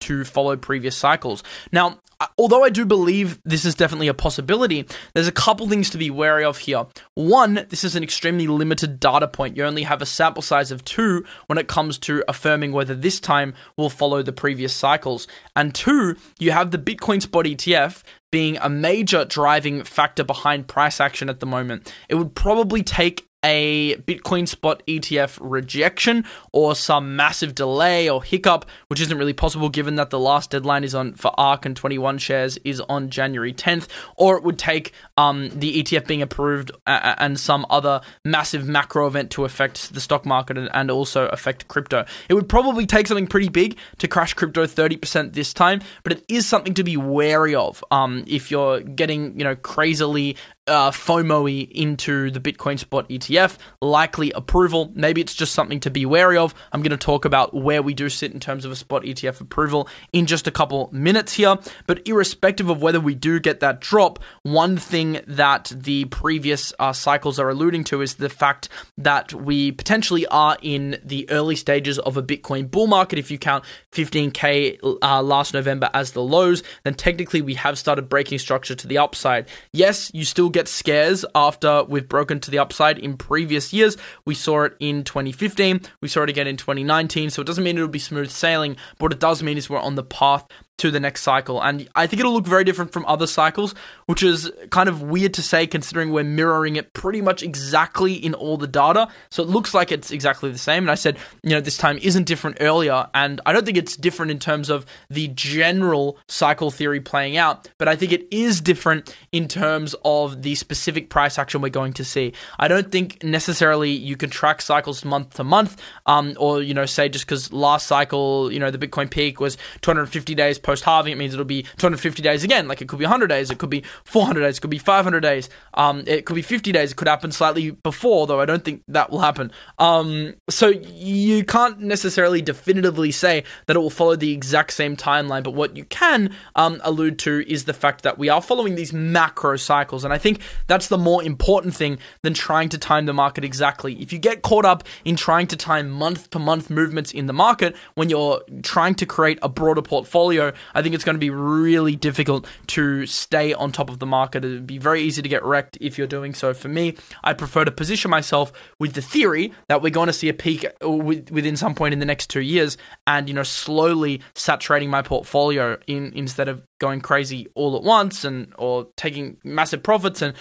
to 0.00 0.24
follow 0.24 0.56
previous 0.56 0.96
cycles. 0.96 1.42
Now, 1.72 2.00
although 2.36 2.62
I 2.62 2.68
do 2.68 2.84
believe 2.84 3.40
this 3.44 3.64
is 3.64 3.74
definitely 3.74 4.08
a 4.08 4.14
possibility, 4.14 4.86
there's 5.14 5.28
a 5.28 5.32
couple 5.32 5.68
things 5.68 5.90
to 5.90 5.98
be 5.98 6.10
wary 6.10 6.44
of 6.44 6.58
here. 6.58 6.86
One, 7.14 7.66
this 7.70 7.82
is 7.82 7.96
an 7.96 8.02
extremely 8.02 8.46
limited 8.46 9.00
data 9.00 9.26
point. 9.26 9.56
You 9.56 9.64
only 9.64 9.84
have 9.84 10.02
a 10.02 10.06
sample 10.06 10.42
size 10.42 10.70
of 10.70 10.84
two 10.84 11.24
when 11.46 11.58
it 11.58 11.68
comes 11.68 11.98
to 12.00 12.22
affirming 12.28 12.72
whether 12.72 12.94
this 12.94 13.20
time 13.20 13.54
will 13.76 13.90
follow 13.90 14.22
the 14.22 14.32
previous 14.32 14.74
cycles. 14.74 15.26
And 15.56 15.74
two, 15.74 16.16
you 16.38 16.52
have 16.52 16.70
the 16.70 16.78
Bitcoin 16.78 17.22
spot 17.22 17.46
ETF 17.46 18.02
being 18.30 18.58
a 18.58 18.68
major 18.68 19.24
driving 19.24 19.82
factor 19.82 20.22
behind 20.22 20.68
price 20.68 21.00
action 21.00 21.28
at 21.28 21.40
the 21.40 21.46
moment. 21.46 21.92
It 22.08 22.14
would 22.14 22.34
probably 22.34 22.82
take 22.82 23.29
a 23.44 23.96
Bitcoin 23.96 24.46
spot 24.46 24.82
ETF 24.86 25.38
rejection 25.40 26.24
or 26.52 26.74
some 26.74 27.16
massive 27.16 27.54
delay 27.54 28.08
or 28.08 28.22
hiccup, 28.22 28.66
which 28.88 29.00
isn't 29.00 29.16
really 29.16 29.32
possible 29.32 29.68
given 29.68 29.94
that 29.96 30.10
the 30.10 30.18
last 30.18 30.50
deadline 30.50 30.84
is 30.84 30.94
on 30.94 31.14
for 31.14 31.32
ARK 31.38 31.64
and 31.64 31.76
21 31.76 32.18
shares 32.18 32.58
is 32.64 32.80
on 32.82 33.10
January 33.10 33.52
10th, 33.52 33.88
or 34.16 34.36
it 34.36 34.42
would 34.42 34.58
take 34.58 34.92
um, 35.16 35.48
the 35.50 35.82
ETF 35.82 36.06
being 36.06 36.22
approved 36.22 36.70
uh, 36.86 37.14
and 37.18 37.38
some 37.38 37.64
other 37.70 38.00
massive 38.24 38.68
macro 38.68 39.06
event 39.06 39.30
to 39.30 39.44
affect 39.44 39.94
the 39.94 40.00
stock 40.00 40.26
market 40.26 40.58
and, 40.58 40.68
and 40.74 40.90
also 40.90 41.28
affect 41.28 41.68
crypto. 41.68 42.04
It 42.28 42.34
would 42.34 42.48
probably 42.48 42.86
take 42.86 43.06
something 43.06 43.26
pretty 43.26 43.48
big 43.48 43.78
to 43.98 44.08
crash 44.08 44.34
crypto 44.34 44.66
30% 44.66 45.32
this 45.32 45.54
time, 45.54 45.80
but 46.02 46.12
it 46.12 46.24
is 46.28 46.46
something 46.46 46.74
to 46.74 46.84
be 46.84 46.96
wary 46.96 47.54
of 47.54 47.82
um, 47.90 48.24
if 48.26 48.50
you're 48.50 48.80
getting, 48.80 49.38
you 49.38 49.44
know, 49.44 49.56
crazily 49.56 50.36
uh, 50.70 50.90
into 50.90 52.30
the 52.30 52.40
Bitcoin 52.40 52.78
spot 52.78 53.08
ETF, 53.08 53.58
likely 53.82 54.30
approval. 54.32 54.92
Maybe 54.94 55.20
it's 55.20 55.34
just 55.34 55.52
something 55.52 55.80
to 55.80 55.90
be 55.90 56.06
wary 56.06 56.38
of. 56.38 56.54
I'm 56.72 56.82
going 56.82 56.90
to 56.92 56.96
talk 56.96 57.24
about 57.24 57.52
where 57.52 57.82
we 57.82 57.92
do 57.92 58.08
sit 58.08 58.32
in 58.32 58.40
terms 58.40 58.64
of 58.64 58.70
a 58.70 58.76
spot 58.76 59.02
ETF 59.02 59.40
approval 59.40 59.88
in 60.12 60.26
just 60.26 60.46
a 60.46 60.50
couple 60.50 60.88
minutes 60.92 61.34
here. 61.34 61.56
But 61.86 62.06
irrespective 62.06 62.70
of 62.70 62.80
whether 62.80 63.00
we 63.00 63.14
do 63.14 63.40
get 63.40 63.60
that 63.60 63.80
drop, 63.80 64.20
one 64.42 64.76
thing 64.76 65.20
that 65.26 65.72
the 65.74 66.04
previous 66.06 66.72
uh, 66.78 66.92
cycles 66.92 67.38
are 67.38 67.50
alluding 67.50 67.84
to 67.84 68.00
is 68.00 68.14
the 68.14 68.28
fact 68.28 68.68
that 68.96 69.34
we 69.34 69.72
potentially 69.72 70.26
are 70.26 70.56
in 70.62 71.00
the 71.04 71.28
early 71.30 71.56
stages 71.56 71.98
of 71.98 72.16
a 72.16 72.22
Bitcoin 72.22 72.70
bull 72.70 72.86
market. 72.86 73.18
If 73.18 73.30
you 73.30 73.38
count 73.38 73.64
15K 73.92 74.98
uh, 75.02 75.22
last 75.22 75.52
November 75.52 75.90
as 75.92 76.12
the 76.12 76.22
lows, 76.22 76.62
then 76.84 76.94
technically 76.94 77.42
we 77.42 77.54
have 77.54 77.78
started 77.78 78.08
breaking 78.08 78.38
structure 78.38 78.76
to 78.76 78.86
the 78.86 78.98
upside. 78.98 79.48
Yes, 79.72 80.10
you 80.14 80.24
still 80.24 80.48
get 80.48 80.59
get 80.60 80.68
scares 80.68 81.24
after 81.34 81.84
we've 81.84 82.08
broken 82.08 82.38
to 82.38 82.50
the 82.50 82.58
upside 82.58 82.98
in 82.98 83.16
previous 83.16 83.72
years. 83.72 83.96
We 84.26 84.34
saw 84.34 84.64
it 84.64 84.76
in 84.78 85.04
2015, 85.04 85.80
we 86.02 86.08
saw 86.08 86.22
it 86.22 86.28
again 86.28 86.46
in 86.46 86.58
2019, 86.58 87.30
so 87.30 87.40
it 87.40 87.46
doesn't 87.46 87.64
mean 87.64 87.78
it'll 87.78 87.88
be 87.88 87.98
smooth 87.98 88.30
sailing, 88.30 88.76
but 88.98 89.06
what 89.06 89.12
it 89.12 89.20
does 89.20 89.42
mean 89.42 89.56
is 89.56 89.70
we're 89.70 89.78
on 89.78 89.94
the 89.94 90.02
path 90.02 90.46
to 90.80 90.90
the 90.90 91.00
next 91.00 91.22
cycle. 91.22 91.62
And 91.62 91.88
I 91.94 92.06
think 92.06 92.20
it'll 92.20 92.32
look 92.32 92.46
very 92.46 92.64
different 92.64 92.92
from 92.92 93.04
other 93.06 93.26
cycles, 93.26 93.74
which 94.06 94.22
is 94.22 94.50
kind 94.70 94.88
of 94.88 95.02
weird 95.02 95.34
to 95.34 95.42
say 95.42 95.66
considering 95.66 96.10
we're 96.10 96.24
mirroring 96.24 96.76
it 96.76 96.92
pretty 96.92 97.20
much 97.20 97.42
exactly 97.42 98.14
in 98.14 98.34
all 98.34 98.56
the 98.56 98.66
data. 98.66 99.08
So 99.30 99.42
it 99.42 99.48
looks 99.48 99.74
like 99.74 99.92
it's 99.92 100.10
exactly 100.10 100.50
the 100.50 100.58
same. 100.58 100.84
And 100.84 100.90
I 100.90 100.94
said, 100.94 101.18
you 101.42 101.50
know, 101.50 101.60
this 101.60 101.76
time 101.76 101.98
isn't 101.98 102.24
different 102.24 102.58
earlier. 102.60 103.08
And 103.14 103.40
I 103.46 103.52
don't 103.52 103.64
think 103.64 103.76
it's 103.76 103.96
different 103.96 104.30
in 104.30 104.38
terms 104.38 104.70
of 104.70 104.86
the 105.08 105.28
general 105.28 106.18
cycle 106.28 106.70
theory 106.70 107.00
playing 107.00 107.36
out, 107.36 107.68
but 107.78 107.88
I 107.88 107.96
think 107.96 108.12
it 108.12 108.26
is 108.30 108.60
different 108.60 109.14
in 109.32 109.48
terms 109.48 109.94
of 110.04 110.42
the 110.42 110.54
specific 110.54 111.10
price 111.10 111.38
action 111.38 111.60
we're 111.60 111.68
going 111.68 111.92
to 111.94 112.04
see. 112.04 112.32
I 112.58 112.68
don't 112.68 112.90
think 112.90 113.22
necessarily 113.22 113.90
you 113.90 114.16
can 114.16 114.30
track 114.30 114.62
cycles 114.62 115.04
month 115.04 115.34
to 115.34 115.44
month, 115.44 115.80
um, 116.06 116.34
or, 116.38 116.62
you 116.62 116.74
know, 116.74 116.86
say 116.86 117.08
just 117.08 117.26
because 117.26 117.52
last 117.52 117.86
cycle, 117.86 118.50
you 118.52 118.58
know, 118.58 118.70
the 118.70 118.78
Bitcoin 118.78 119.10
peak 119.10 119.40
was 119.40 119.58
250 119.82 120.34
days 120.34 120.58
post 120.70 120.84
halving, 120.84 121.12
it 121.12 121.16
means 121.16 121.34
it'll 121.34 121.44
be 121.44 121.62
250 121.78 122.22
days 122.22 122.44
again. 122.44 122.68
Like 122.68 122.80
it 122.80 122.88
could 122.88 122.98
be 122.98 123.04
100 123.04 123.26
days, 123.26 123.50
it 123.50 123.58
could 123.58 123.70
be 123.70 123.82
400 124.04 124.40
days, 124.40 124.58
it 124.58 124.60
could 124.60 124.70
be 124.70 124.78
500 124.78 125.20
days, 125.20 125.48
um, 125.74 126.04
it 126.06 126.24
could 126.26 126.36
be 126.36 126.42
50 126.42 126.72
days. 126.72 126.92
It 126.92 126.96
could 126.96 127.08
happen 127.08 127.32
slightly 127.32 127.72
before, 127.72 128.26
though 128.26 128.40
I 128.40 128.44
don't 128.44 128.64
think 128.64 128.82
that 128.88 129.10
will 129.10 129.20
happen. 129.20 129.50
Um, 129.78 130.34
so 130.48 130.68
you 130.68 131.44
can't 131.44 131.80
necessarily 131.80 132.40
definitively 132.40 133.10
say 133.10 133.44
that 133.66 133.76
it 133.76 133.80
will 133.80 133.90
follow 133.90 134.16
the 134.16 134.32
exact 134.32 134.72
same 134.72 134.96
timeline, 134.96 135.42
but 135.42 135.54
what 135.54 135.76
you 135.76 135.84
can 135.84 136.34
um, 136.54 136.80
allude 136.84 137.18
to 137.20 137.44
is 137.50 137.64
the 137.64 137.74
fact 137.74 138.02
that 138.02 138.18
we 138.18 138.28
are 138.28 138.40
following 138.40 138.76
these 138.76 138.92
macro 138.92 139.56
cycles, 139.56 140.04
and 140.04 140.12
I 140.12 140.18
think 140.18 140.40
that's 140.68 140.88
the 140.88 140.98
more 140.98 141.22
important 141.22 141.74
thing 141.74 141.98
than 142.22 142.34
trying 142.34 142.68
to 142.70 142.78
time 142.78 143.06
the 143.06 143.12
market 143.12 143.44
exactly. 143.44 143.94
If 144.00 144.12
you 144.12 144.18
get 144.18 144.42
caught 144.42 144.64
up 144.64 144.84
in 145.04 145.16
trying 145.16 145.48
to 145.48 145.56
time 145.56 145.90
month 145.90 146.30
to 146.30 146.38
month 146.38 146.70
movements 146.70 147.12
in 147.12 147.26
the 147.26 147.32
market 147.32 147.74
when 147.94 148.08
you're 148.10 148.42
trying 148.62 148.94
to 148.96 149.06
create 149.06 149.38
a 149.42 149.48
broader 149.48 149.82
portfolio, 149.82 150.52
I 150.74 150.82
think 150.82 150.94
it's 150.94 151.04
going 151.04 151.14
to 151.14 151.20
be 151.20 151.30
really 151.30 151.96
difficult 151.96 152.46
to 152.68 153.06
stay 153.06 153.52
on 153.52 153.72
top 153.72 153.90
of 153.90 153.98
the 153.98 154.06
market. 154.06 154.44
It'd 154.44 154.66
be 154.66 154.78
very 154.78 155.02
easy 155.02 155.22
to 155.22 155.28
get 155.28 155.44
wrecked 155.44 155.78
if 155.80 155.98
you're 155.98 156.06
doing 156.06 156.34
so. 156.34 156.54
For 156.54 156.68
me, 156.68 156.96
I 157.22 157.32
prefer 157.32 157.64
to 157.64 157.70
position 157.70 158.10
myself 158.10 158.52
with 158.78 158.94
the 158.94 159.02
theory 159.02 159.52
that 159.68 159.82
we're 159.82 159.90
going 159.90 160.08
to 160.08 160.12
see 160.12 160.28
a 160.28 160.34
peak 160.34 160.64
uh, 160.84 160.90
within 160.90 161.56
some 161.56 161.74
point 161.74 161.92
in 161.92 161.98
the 161.98 162.06
next 162.06 162.30
two 162.30 162.40
years, 162.40 162.76
and 163.06 163.28
you 163.28 163.34
know 163.34 163.42
slowly 163.42 164.20
saturating 164.34 164.90
my 164.90 165.02
portfolio 165.02 165.78
in 165.86 166.12
instead 166.14 166.48
of 166.48 166.62
going 166.80 167.00
crazy 167.00 167.46
all 167.54 167.76
at 167.76 167.82
once 167.82 168.24
and 168.24 168.52
or 168.58 168.88
taking 168.96 169.36
massive 169.44 169.82
profits 169.82 170.22
and 170.22 170.34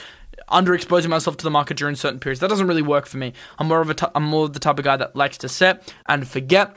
underexposing 0.49 1.09
myself 1.09 1.37
to 1.37 1.43
the 1.43 1.51
market 1.51 1.77
during 1.77 1.95
certain 1.95 2.19
periods. 2.19 2.39
That 2.39 2.49
doesn't 2.49 2.67
really 2.67 2.81
work 2.81 3.05
for 3.05 3.17
me. 3.17 3.33
I'm 3.57 3.67
more 3.67 3.81
of 3.81 3.89
a 3.89 3.93
t- 3.93 4.07
I'm 4.15 4.23
more 4.23 4.45
of 4.45 4.53
the 4.53 4.59
type 4.59 4.79
of 4.79 4.85
guy 4.85 4.97
that 4.97 5.15
likes 5.15 5.37
to 5.39 5.49
set 5.49 5.93
and 6.07 6.27
forget 6.27 6.75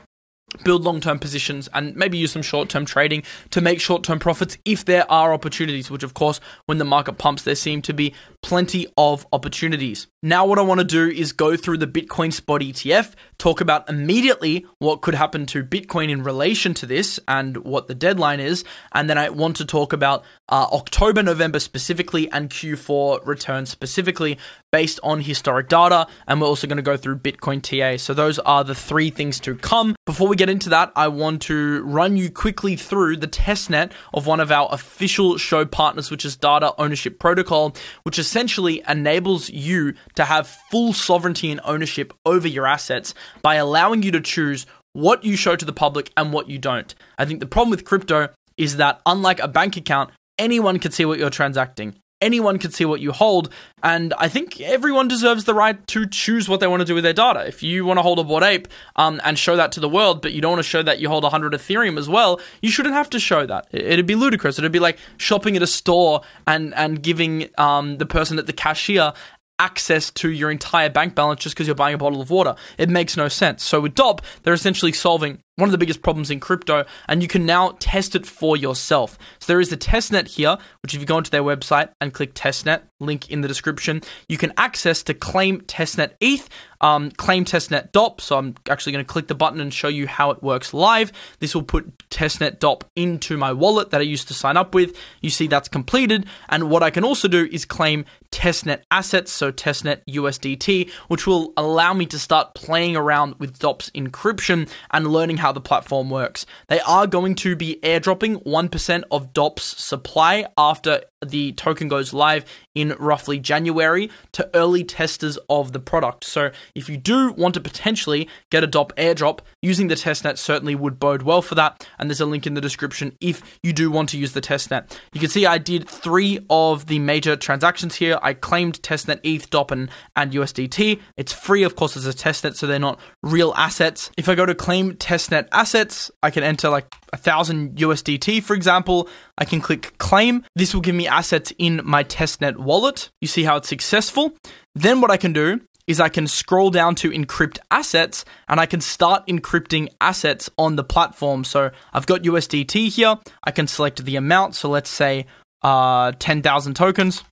build 0.63 0.83
long 0.83 1.01
term 1.01 1.19
positions 1.19 1.67
and 1.73 1.95
maybe 1.95 2.17
use 2.17 2.31
some 2.31 2.41
short 2.41 2.69
term 2.69 2.85
trading 2.85 3.23
to 3.49 3.61
make 3.61 3.81
short 3.81 4.03
term 4.03 4.19
profits 4.19 4.57
if 4.65 4.85
there 4.85 5.09
are 5.11 5.33
opportunities, 5.33 5.89
which, 5.89 6.03
of 6.03 6.13
course, 6.13 6.39
when 6.65 6.77
the 6.77 6.85
market 6.85 7.17
pumps, 7.17 7.43
there 7.43 7.55
seem 7.55 7.81
to 7.83 7.93
be 7.93 8.13
plenty 8.41 8.87
of 8.97 9.25
opportunities. 9.33 10.07
Now, 10.21 10.45
what 10.45 10.59
I 10.59 10.61
want 10.61 10.79
to 10.79 10.85
do 10.85 11.09
is 11.09 11.31
go 11.31 11.57
through 11.57 11.77
the 11.77 11.87
Bitcoin 11.87 12.31
spot 12.31 12.61
ETF, 12.61 13.13
talk 13.37 13.61
about 13.61 13.89
immediately 13.89 14.65
what 14.79 15.01
could 15.01 15.15
happen 15.15 15.45
to 15.47 15.63
Bitcoin 15.63 16.09
in 16.09 16.23
relation 16.23 16.73
to 16.75 16.85
this 16.85 17.19
and 17.27 17.57
what 17.57 17.87
the 17.87 17.95
deadline 17.95 18.39
is. 18.39 18.63
And 18.93 19.09
then 19.09 19.17
I 19.17 19.29
want 19.29 19.57
to 19.57 19.65
talk 19.65 19.91
about 19.91 20.23
uh, 20.49 20.67
October, 20.71 21.23
November 21.23 21.59
specifically, 21.59 22.29
and 22.31 22.49
Q4 22.49 23.25
returns 23.25 23.69
specifically 23.69 24.37
based 24.73 24.99
on 25.03 25.21
historic 25.21 25.69
data. 25.69 26.07
And 26.27 26.41
we're 26.41 26.47
also 26.47 26.65
going 26.65 26.77
to 26.77 26.83
go 26.83 26.97
through 26.97 27.19
Bitcoin 27.19 27.61
TA. 27.61 27.97
So, 27.97 28.13
those 28.13 28.39
are 28.39 28.63
the 28.63 28.73
three 28.73 29.11
things 29.11 29.39
to 29.41 29.55
come. 29.55 29.95
Before 30.07 30.27
we 30.27 30.35
get 30.35 30.49
into 30.49 30.69
that, 30.69 30.91
I 30.95 31.07
want 31.07 31.43
to 31.43 31.83
run 31.83 32.17
you 32.17 32.31
quickly 32.31 32.75
through 32.75 33.17
the 33.17 33.27
testnet 33.27 33.91
of 34.15 34.25
one 34.25 34.39
of 34.39 34.51
our 34.51 34.67
official 34.71 35.37
show 35.37 35.63
partners, 35.63 36.09
which 36.09 36.25
is 36.25 36.35
Data 36.35 36.73
Ownership 36.79 37.19
Protocol, 37.19 37.75
which 38.01 38.17
essentially 38.17 38.81
enables 38.89 39.51
you 39.51 39.93
to 40.15 40.25
have 40.25 40.47
full 40.71 40.91
sovereignty 40.91 41.51
and 41.51 41.61
ownership 41.63 42.11
over 42.25 42.47
your 42.47 42.65
assets 42.65 43.13
by 43.43 43.55
allowing 43.55 44.01
you 44.01 44.11
to 44.11 44.21
choose 44.21 44.65
what 44.93 45.23
you 45.23 45.35
show 45.35 45.55
to 45.55 45.65
the 45.65 45.73
public 45.73 46.11
and 46.17 46.33
what 46.33 46.49
you 46.49 46.57
don't. 46.57 46.95
I 47.19 47.25
think 47.25 47.39
the 47.39 47.45
problem 47.45 47.69
with 47.69 47.85
crypto 47.85 48.29
is 48.57 48.77
that, 48.77 49.01
unlike 49.05 49.39
a 49.39 49.47
bank 49.47 49.77
account, 49.77 50.09
anyone 50.39 50.79
can 50.79 50.91
see 50.91 51.05
what 51.05 51.19
you're 51.19 51.29
transacting 51.29 51.95
anyone 52.23 52.57
can 52.57 52.71
see 52.71 52.85
what 52.85 53.01
you 53.01 53.11
hold. 53.11 53.49
And 53.83 54.13
I 54.17 54.29
think 54.29 54.61
everyone 54.61 55.07
deserves 55.07 55.43
the 55.43 55.53
right 55.53 55.85
to 55.87 56.07
choose 56.07 56.47
what 56.47 56.61
they 56.61 56.67
want 56.67 56.79
to 56.79 56.85
do 56.85 56.95
with 56.95 57.03
their 57.03 57.13
data. 57.13 57.45
If 57.45 57.61
you 57.61 57.85
want 57.85 57.97
to 57.97 58.01
hold 58.01 58.17
a 58.17 58.23
Bored 58.23 58.43
Ape 58.43 58.67
um, 58.95 59.19
and 59.25 59.37
show 59.37 59.57
that 59.57 59.73
to 59.73 59.79
the 59.79 59.89
world, 59.89 60.21
but 60.21 60.31
you 60.31 60.41
don't 60.41 60.53
want 60.53 60.63
to 60.63 60.69
show 60.69 60.81
that 60.81 60.99
you 60.99 61.09
hold 61.09 61.23
100 61.23 61.53
Ethereum 61.53 61.97
as 61.97 62.07
well, 62.07 62.39
you 62.61 62.71
shouldn't 62.71 62.95
have 62.95 63.09
to 63.11 63.19
show 63.19 63.45
that. 63.45 63.67
It'd 63.71 64.07
be 64.07 64.15
ludicrous. 64.15 64.57
It'd 64.57 64.71
be 64.71 64.79
like 64.79 64.97
shopping 65.17 65.57
at 65.57 65.61
a 65.61 65.67
store 65.67 66.21
and, 66.47 66.73
and 66.75 67.03
giving 67.03 67.49
um, 67.57 67.97
the 67.97 68.05
person 68.05 68.39
at 68.39 68.47
the 68.47 68.53
cashier 68.53 69.13
access 69.59 70.09
to 70.11 70.29
your 70.29 70.49
entire 70.49 70.89
bank 70.89 71.13
balance 71.15 71.41
just 71.41 71.55
because 71.55 71.67
you're 71.67 71.75
buying 71.75 71.95
a 71.95 71.97
bottle 71.97 72.21
of 72.21 72.29
water. 72.29 72.55
It 72.77 72.89
makes 72.89 73.15
no 73.15 73.27
sense. 73.27 73.63
So 73.63 73.81
with 73.81 73.95
DOP, 73.95 74.21
they're 74.41 74.53
essentially 74.53 74.93
solving 74.93 75.39
one 75.55 75.67
of 75.67 75.71
the 75.71 75.77
biggest 75.77 76.01
problems 76.01 76.31
in 76.31 76.39
crypto, 76.39 76.85
and 77.07 77.21
you 77.21 77.27
can 77.27 77.45
now 77.45 77.75
test 77.79 78.15
it 78.15 78.25
for 78.25 78.57
yourself. 78.57 79.17
So 79.39 79.53
there 79.53 79.59
is 79.59 79.69
the 79.69 79.77
testnet 79.77 80.27
here, 80.27 80.57
which 80.81 80.95
if 80.95 80.99
you 80.99 81.05
go 81.05 81.17
onto 81.17 81.29
their 81.29 81.43
website 81.43 81.89
and 82.01 82.13
click 82.13 82.33
testnet, 82.33 82.81
link 82.99 83.29
in 83.29 83.41
the 83.41 83.47
description, 83.47 84.01
you 84.27 84.37
can 84.37 84.51
access 84.57 85.03
to 85.03 85.13
claim 85.13 85.61
testnet 85.61 86.13
ETH, 86.19 86.49
um, 86.81 87.11
claim 87.11 87.45
testnet 87.45 87.91
DOP. 87.91 88.19
So 88.19 88.37
I'm 88.37 88.55
actually 88.69 88.93
going 88.93 89.05
to 89.05 89.11
click 89.11 89.27
the 89.27 89.35
button 89.35 89.61
and 89.61 89.73
show 89.73 89.87
you 89.87 90.07
how 90.07 90.31
it 90.31 90.41
works 90.41 90.73
live. 90.73 91.11
This 91.39 91.53
will 91.53 91.63
put 91.63 91.97
testnet 92.09 92.59
DOP 92.59 92.83
into 92.95 93.37
my 93.37 93.53
wallet 93.53 93.91
that 93.91 94.01
I 94.01 94.03
used 94.03 94.27
to 94.29 94.33
sign 94.33 94.57
up 94.57 94.73
with. 94.73 94.97
You 95.21 95.29
see 95.29 95.47
that's 95.47 95.69
completed, 95.69 96.25
and 96.49 96.69
what 96.69 96.81
I 96.83 96.89
can 96.89 97.03
also 97.03 97.27
do 97.27 97.47
is 97.51 97.63
claim 97.63 98.05
testnet 98.31 98.81
assets, 98.89 99.31
so 99.31 99.51
testnet 99.51 100.01
USDT, 100.09 100.89
which 101.07 101.27
will 101.27 101.53
allow 101.55 101.93
me 101.93 102.05
to 102.07 102.17
start 102.17 102.55
playing 102.55 102.95
around 102.95 103.35
with 103.39 103.59
DOP's 103.59 103.91
encryption 103.91 104.69
and 104.91 105.07
learning 105.07 105.37
how 105.43 105.51
the 105.51 105.59
platform 105.59 106.09
works. 106.09 106.45
They 106.69 106.79
are 106.79 107.05
going 107.05 107.35
to 107.35 107.57
be 107.57 107.77
airdropping 107.83 108.45
1% 108.45 109.03
of 109.11 109.33
DOP's 109.33 109.63
supply 109.63 110.45
after 110.57 111.01
the 111.25 111.51
token 111.53 111.87
goes 111.87 112.13
live 112.13 112.45
in 112.75 112.95
roughly 112.99 113.39
January 113.39 114.09
to 114.31 114.49
early 114.53 114.83
testers 114.83 115.37
of 115.49 115.73
the 115.73 115.79
product. 115.79 116.23
So 116.23 116.51
if 116.75 116.89
you 116.89 116.97
do 116.97 117.33
want 117.33 117.53
to 117.55 117.61
potentially 117.61 118.27
get 118.49 118.63
a 118.63 118.67
DOP 118.67 118.95
airdrop, 118.95 119.39
using 119.61 119.87
the 119.87 119.95
testnet 119.95 120.37
certainly 120.37 120.75
would 120.75 120.99
bode 120.99 121.23
well 121.23 121.41
for 121.41 121.55
that. 121.55 121.87
And 121.99 122.09
there's 122.09 122.21
a 122.21 122.25
link 122.25 122.47
in 122.47 122.53
the 122.53 122.61
description 122.61 123.15
if 123.21 123.59
you 123.61 123.73
do 123.73 123.91
want 123.91 124.09
to 124.09 124.17
use 124.17 124.33
the 124.33 124.41
testnet. 124.41 124.97
You 125.13 125.19
can 125.19 125.29
see 125.29 125.45
I 125.45 125.57
did 125.57 125.87
three 125.87 126.39
of 126.49 126.87
the 126.87 126.99
major 126.99 127.35
transactions 127.35 127.95
here. 127.95 128.17
I 128.21 128.33
claimed 128.33 128.81
testnet 128.81 129.19
ETH, 129.23 129.49
DOP, 129.49 129.71
and, 129.71 129.89
and 130.15 130.31
USDT. 130.31 131.01
It's 131.17 131.33
free, 131.33 131.63
of 131.63 131.75
course, 131.75 131.95
as 131.97 132.05
a 132.05 132.13
testnet, 132.13 132.55
so 132.55 132.67
they're 132.67 132.79
not 132.79 132.99
real 133.21 133.53
assets. 133.55 134.11
If 134.17 134.29
I 134.29 134.35
go 134.35 134.45
to 134.45 134.55
claim 134.55 134.93
testnet 134.93 135.32
assets, 135.33 136.11
I 136.21 136.31
can 136.31 136.43
enter 136.43 136.69
like 136.69 136.93
a 137.11 137.17
thousand 137.17 137.75
USDT, 137.77 138.43
for 138.43 138.53
example. 138.55 139.09
I 139.37 139.45
can 139.45 139.61
click 139.61 139.97
claim. 139.97 140.43
This 140.55 140.73
will 140.73 140.81
give 140.81 140.95
me 140.95 141.07
assets 141.07 141.53
in 141.57 141.81
my 141.83 142.03
testnet 142.03 142.57
wallet. 142.57 143.09
You 143.21 143.27
see 143.27 143.43
how 143.43 143.57
it's 143.57 143.67
successful. 143.67 144.33
Then 144.75 145.01
what 145.01 145.11
I 145.11 145.17
can 145.17 145.33
do 145.33 145.61
is 145.87 145.99
I 145.99 146.09
can 146.09 146.27
scroll 146.27 146.69
down 146.69 146.95
to 146.95 147.11
encrypt 147.11 147.59
assets 147.69 148.23
and 148.47 148.59
I 148.59 148.65
can 148.65 148.81
start 148.81 149.27
encrypting 149.27 149.89
assets 149.99 150.49
on 150.57 150.75
the 150.75 150.83
platform. 150.83 151.43
So 151.43 151.71
I've 151.91 152.05
got 152.05 152.23
USDT 152.23 152.89
here. 152.89 153.17
I 153.43 153.51
can 153.51 153.67
select 153.67 154.03
the 154.05 154.15
amount. 154.15 154.55
So 154.55 154.69
let's 154.69 154.89
say 154.89 155.25
uh, 155.61 156.13
10,000 156.19 156.73
tokens 156.75 157.23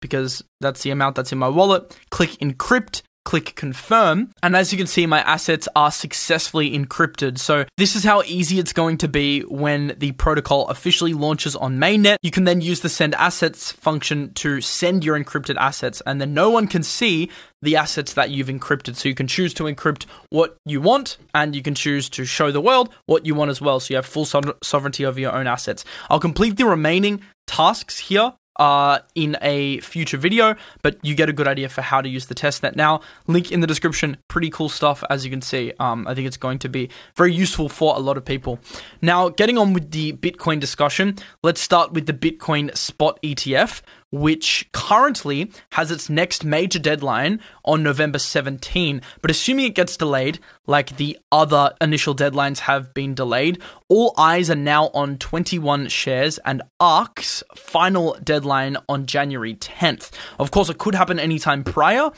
because 0.00 0.42
that's 0.60 0.82
the 0.82 0.90
amount 0.90 1.16
that's 1.16 1.32
in 1.32 1.38
my 1.38 1.48
wallet. 1.48 1.96
Click 2.10 2.30
encrypt 2.40 3.02
click 3.24 3.54
confirm. 3.54 4.30
And 4.42 4.56
as 4.56 4.72
you 4.72 4.78
can 4.78 4.86
see, 4.86 5.06
my 5.06 5.20
assets 5.20 5.68
are 5.76 5.90
successfully 5.90 6.70
encrypted. 6.76 7.38
So 7.38 7.64
this 7.76 7.94
is 7.94 8.04
how 8.04 8.22
easy 8.22 8.58
it's 8.58 8.72
going 8.72 8.98
to 8.98 9.08
be 9.08 9.42
when 9.42 9.94
the 9.98 10.12
protocol 10.12 10.68
officially 10.68 11.14
launches 11.14 11.54
on 11.54 11.78
mainnet. 11.78 12.16
You 12.22 12.30
can 12.30 12.44
then 12.44 12.60
use 12.60 12.80
the 12.80 12.88
send 12.88 13.14
assets 13.14 13.72
function 13.72 14.32
to 14.34 14.60
send 14.60 15.04
your 15.04 15.18
encrypted 15.18 15.56
assets 15.56 16.02
and 16.06 16.20
then 16.20 16.34
no 16.34 16.50
one 16.50 16.66
can 16.66 16.82
see 16.82 17.30
the 17.62 17.76
assets 17.76 18.14
that 18.14 18.30
you've 18.30 18.48
encrypted. 18.48 18.96
So 18.96 19.08
you 19.08 19.14
can 19.14 19.26
choose 19.26 19.52
to 19.54 19.64
encrypt 19.64 20.06
what 20.30 20.56
you 20.64 20.80
want 20.80 21.18
and 21.34 21.54
you 21.54 21.62
can 21.62 21.74
choose 21.74 22.08
to 22.10 22.24
show 22.24 22.50
the 22.50 22.60
world 22.60 22.88
what 23.06 23.26
you 23.26 23.34
want 23.34 23.50
as 23.50 23.60
well. 23.60 23.80
So 23.80 23.92
you 23.92 23.96
have 23.96 24.06
full 24.06 24.24
so- 24.24 24.56
sovereignty 24.62 25.04
over 25.04 25.20
your 25.20 25.32
own 25.32 25.46
assets. 25.46 25.84
I'll 26.08 26.20
complete 26.20 26.56
the 26.56 26.64
remaining 26.64 27.20
tasks 27.46 27.98
here 27.98 28.32
uh, 28.60 29.00
in 29.14 29.36
a 29.40 29.80
future 29.80 30.18
video, 30.18 30.54
but 30.82 30.98
you 31.02 31.14
get 31.14 31.30
a 31.30 31.32
good 31.32 31.48
idea 31.48 31.68
for 31.68 31.80
how 31.80 32.02
to 32.02 32.08
use 32.08 32.26
the 32.26 32.34
testnet 32.34 32.76
now. 32.76 33.00
Link 33.26 33.50
in 33.50 33.60
the 33.60 33.66
description. 33.66 34.18
Pretty 34.28 34.50
cool 34.50 34.68
stuff, 34.68 35.02
as 35.08 35.24
you 35.24 35.30
can 35.30 35.40
see. 35.40 35.72
Um, 35.80 36.06
I 36.06 36.14
think 36.14 36.26
it's 36.26 36.36
going 36.36 36.58
to 36.60 36.68
be 36.68 36.90
very 37.16 37.32
useful 37.32 37.70
for 37.70 37.96
a 37.96 37.98
lot 37.98 38.18
of 38.18 38.24
people. 38.24 38.60
Now, 39.00 39.30
getting 39.30 39.56
on 39.56 39.72
with 39.72 39.90
the 39.90 40.12
Bitcoin 40.12 40.60
discussion, 40.60 41.16
let's 41.42 41.60
start 41.60 41.92
with 41.92 42.04
the 42.04 42.12
Bitcoin 42.12 42.76
spot 42.76 43.18
ETF 43.22 43.80
which 44.10 44.68
currently 44.72 45.52
has 45.72 45.90
its 45.90 46.10
next 46.10 46.44
major 46.44 46.78
deadline 46.78 47.40
on 47.64 47.82
November 47.82 48.18
17. 48.18 49.00
But 49.22 49.30
assuming 49.30 49.66
it 49.66 49.74
gets 49.74 49.96
delayed, 49.96 50.38
like 50.66 50.96
the 50.96 51.18
other 51.30 51.74
initial 51.80 52.14
deadlines 52.14 52.60
have 52.60 52.92
been 52.94 53.14
delayed, 53.14 53.60
all 53.88 54.14
eyes 54.16 54.50
are 54.50 54.56
now 54.56 54.88
on 54.94 55.18
21 55.18 55.88
shares 55.88 56.38
and 56.44 56.62
ARK's 56.78 57.42
final 57.54 58.16
deadline 58.22 58.76
on 58.88 59.06
January 59.06 59.54
10th. 59.54 60.10
Of 60.38 60.50
course, 60.50 60.68
it 60.68 60.78
could 60.78 60.94
happen 60.94 61.18
anytime 61.18 61.64
prior, 61.64 62.10